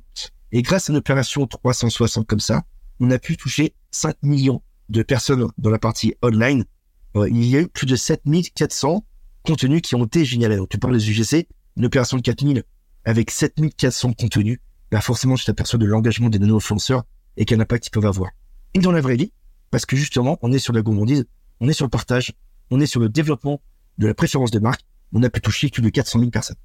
Et 0.53 0.63
grâce 0.63 0.89
à 0.89 0.93
une 0.93 0.99
opération 0.99 1.47
360 1.47 2.27
comme 2.27 2.41
ça, 2.41 2.63
on 2.99 3.11
a 3.11 3.19
pu 3.19 3.37
toucher 3.37 3.75
5 3.91 4.17
millions 4.23 4.63
de 4.89 5.03
personnes 5.03 5.49
dans 5.59 5.71
la 5.71 5.79
partie 5.79 6.15
online, 6.23 6.65
euh, 7.17 7.29
il 7.29 7.45
y 7.45 7.57
a 7.57 7.61
eu 7.61 7.69
plus 7.69 7.87
de 7.87 7.97
7400 7.97 9.05
contenus 9.45 9.83
qui 9.83 9.95
ont 9.95 10.05
été 10.05 10.25
génialés. 10.25 10.57
Donc, 10.57 10.69
tu 10.69 10.79
parles 10.79 10.97
des 10.97 11.11
UGC, 11.11 11.49
une 11.77 11.87
opération 11.87 12.17
de 12.17 12.23
4000 12.23 12.65
avec 13.05 13.31
7400 13.31 14.13
contenus, 14.13 14.59
bah 14.91 15.01
forcément, 15.01 15.37
tu 15.37 15.45
t'aperçois 15.45 15.79
de 15.79 15.87
l'engagement 15.87 16.29
des 16.29 16.39
nano-influenceurs 16.39 17.05
et 17.41 17.47
quel 17.47 17.61
impact 17.61 17.89
ils 17.89 17.91
peuvent 17.91 18.07
avoir. 18.07 18.31
Et 18.75 18.79
dans 18.79 18.93
la 18.93 19.01
vraie 19.01 19.17
vie, 19.17 19.33
parce 19.73 19.87
que 19.87 19.97
justement, 19.97 20.39
on 20.43 20.53
est 20.53 20.59
sur 20.59 20.73
la 20.73 20.83
gourmandise, 20.83 21.25
on 21.61 21.69
est 21.69 21.73
sur 21.73 21.87
le 21.87 21.91
partage, 21.91 22.35
on 22.71 22.81
est 22.81 22.87
sur 22.87 23.01
le 23.01 23.09
développement 23.09 23.61
de 23.99 24.07
la 24.07 24.15
préférence 24.15 24.51
des 24.51 24.61
marques, 24.61 24.85
on 25.13 25.23
a 25.23 25.31
pu 25.31 25.41
toucher 25.41 25.71
plus 25.71 25.83
de 25.83 25.89
400 25.89 26.21
000 26.21 26.31
personnes. 26.31 26.59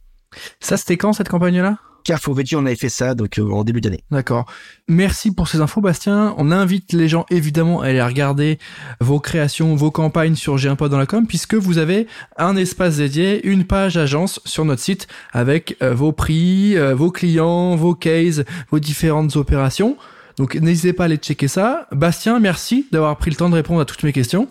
Ça, 0.59 0.77
c'était 0.77 0.97
quand 0.97 1.13
cette 1.13 1.29
campagne-là? 1.29 1.79
Carrefour 2.03 2.35
Veggie, 2.35 2.55
on 2.55 2.65
avait 2.67 2.75
fait 2.75 2.89
ça 2.89 3.15
donc 3.15 3.39
euh, 3.39 3.49
en 3.49 3.63
début 3.63 3.81
d'année. 3.81 4.03
D'accord. 4.11 4.45
Merci 4.87 5.33
pour 5.33 5.47
ces 5.47 5.59
infos, 5.61 5.81
Bastien. 5.81 6.35
On 6.37 6.51
invite 6.51 6.93
les 6.93 7.07
gens 7.07 7.25
évidemment 7.31 7.81
à 7.81 7.87
aller 7.87 8.01
regarder 8.01 8.59
vos 8.99 9.19
créations, 9.19 9.75
vos 9.75 9.89
campagnes 9.89 10.35
sur 10.35 10.57
J'ai 10.57 10.69
un 10.69 10.75
pote 10.75 10.91
dans 10.91 10.99
la 10.99 11.07
com, 11.07 11.25
puisque 11.25 11.55
vous 11.55 11.79
avez 11.79 12.05
un 12.37 12.57
espace 12.57 12.97
dédié, 12.97 13.47
une 13.47 13.65
page 13.65 13.97
agence 13.97 14.39
sur 14.45 14.65
notre 14.65 14.83
site 14.83 15.07
avec 15.31 15.77
euh, 15.81 15.95
vos 15.95 16.11
prix, 16.11 16.77
euh, 16.77 16.93
vos 16.93 17.11
clients, 17.11 17.75
vos 17.75 17.95
cases, 17.95 18.43
vos 18.69 18.79
différentes 18.79 19.35
opérations. 19.35 19.97
Donc 20.37 20.55
n'hésitez 20.55 20.93
pas 20.93 21.03
à 21.03 21.05
aller 21.05 21.17
checker 21.17 21.47
ça. 21.47 21.87
Bastien, 21.91 22.39
merci 22.39 22.87
d'avoir 22.91 23.17
pris 23.17 23.31
le 23.31 23.37
temps 23.37 23.49
de 23.49 23.55
répondre 23.55 23.81
à 23.81 23.85
toutes 23.85 24.03
mes 24.03 24.13
questions. 24.13 24.49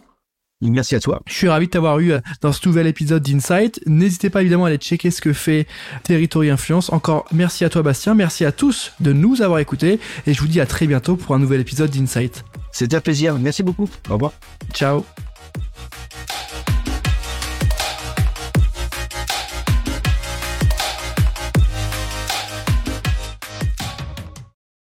Merci 0.61 0.95
à 0.95 1.01
toi. 1.01 1.21
Je 1.27 1.35
suis 1.35 1.49
ravi 1.49 1.67
de 1.67 1.71
t'avoir 1.71 1.99
eu 1.99 2.13
dans 2.41 2.53
ce 2.53 2.67
nouvel 2.67 2.87
épisode 2.87 3.23
d'Insight. 3.23 3.81
N'hésitez 3.87 4.31
pas 4.31 4.41
évidemment 4.41 4.65
à 4.65 4.69
aller 4.69 4.79
checker 4.79 5.11
ce 5.11 5.21
que 5.21 5.33
fait 5.33 5.67
Territory 6.05 6.51
Influence. 6.51 6.91
Encore 6.93 7.27
merci 7.33 7.65
à 7.65 7.69
toi 7.69 7.83
Bastien, 7.83 8.15
merci 8.15 8.45
à 8.45 8.53
tous 8.53 8.93
de 9.01 9.13
nous 9.13 9.43
avoir 9.43 9.59
écoutés 9.59 10.01
et 10.27 10.33
je 10.33 10.41
vous 10.41 10.49
dis 10.49 10.61
à 10.61 10.67
très 10.67 10.87
bientôt 10.87 11.17
pour 11.17 11.35
un 11.35 11.39
nouvel 11.39 11.61
épisode 11.61 11.91
d'Insight. 11.91 12.45
C'était 12.73 12.97
un 12.97 13.01
plaisir, 13.01 13.39
merci 13.39 13.63
beaucoup. 13.63 13.89
Au 14.09 14.15
revoir. 14.15 14.33
Ciao. 14.73 15.05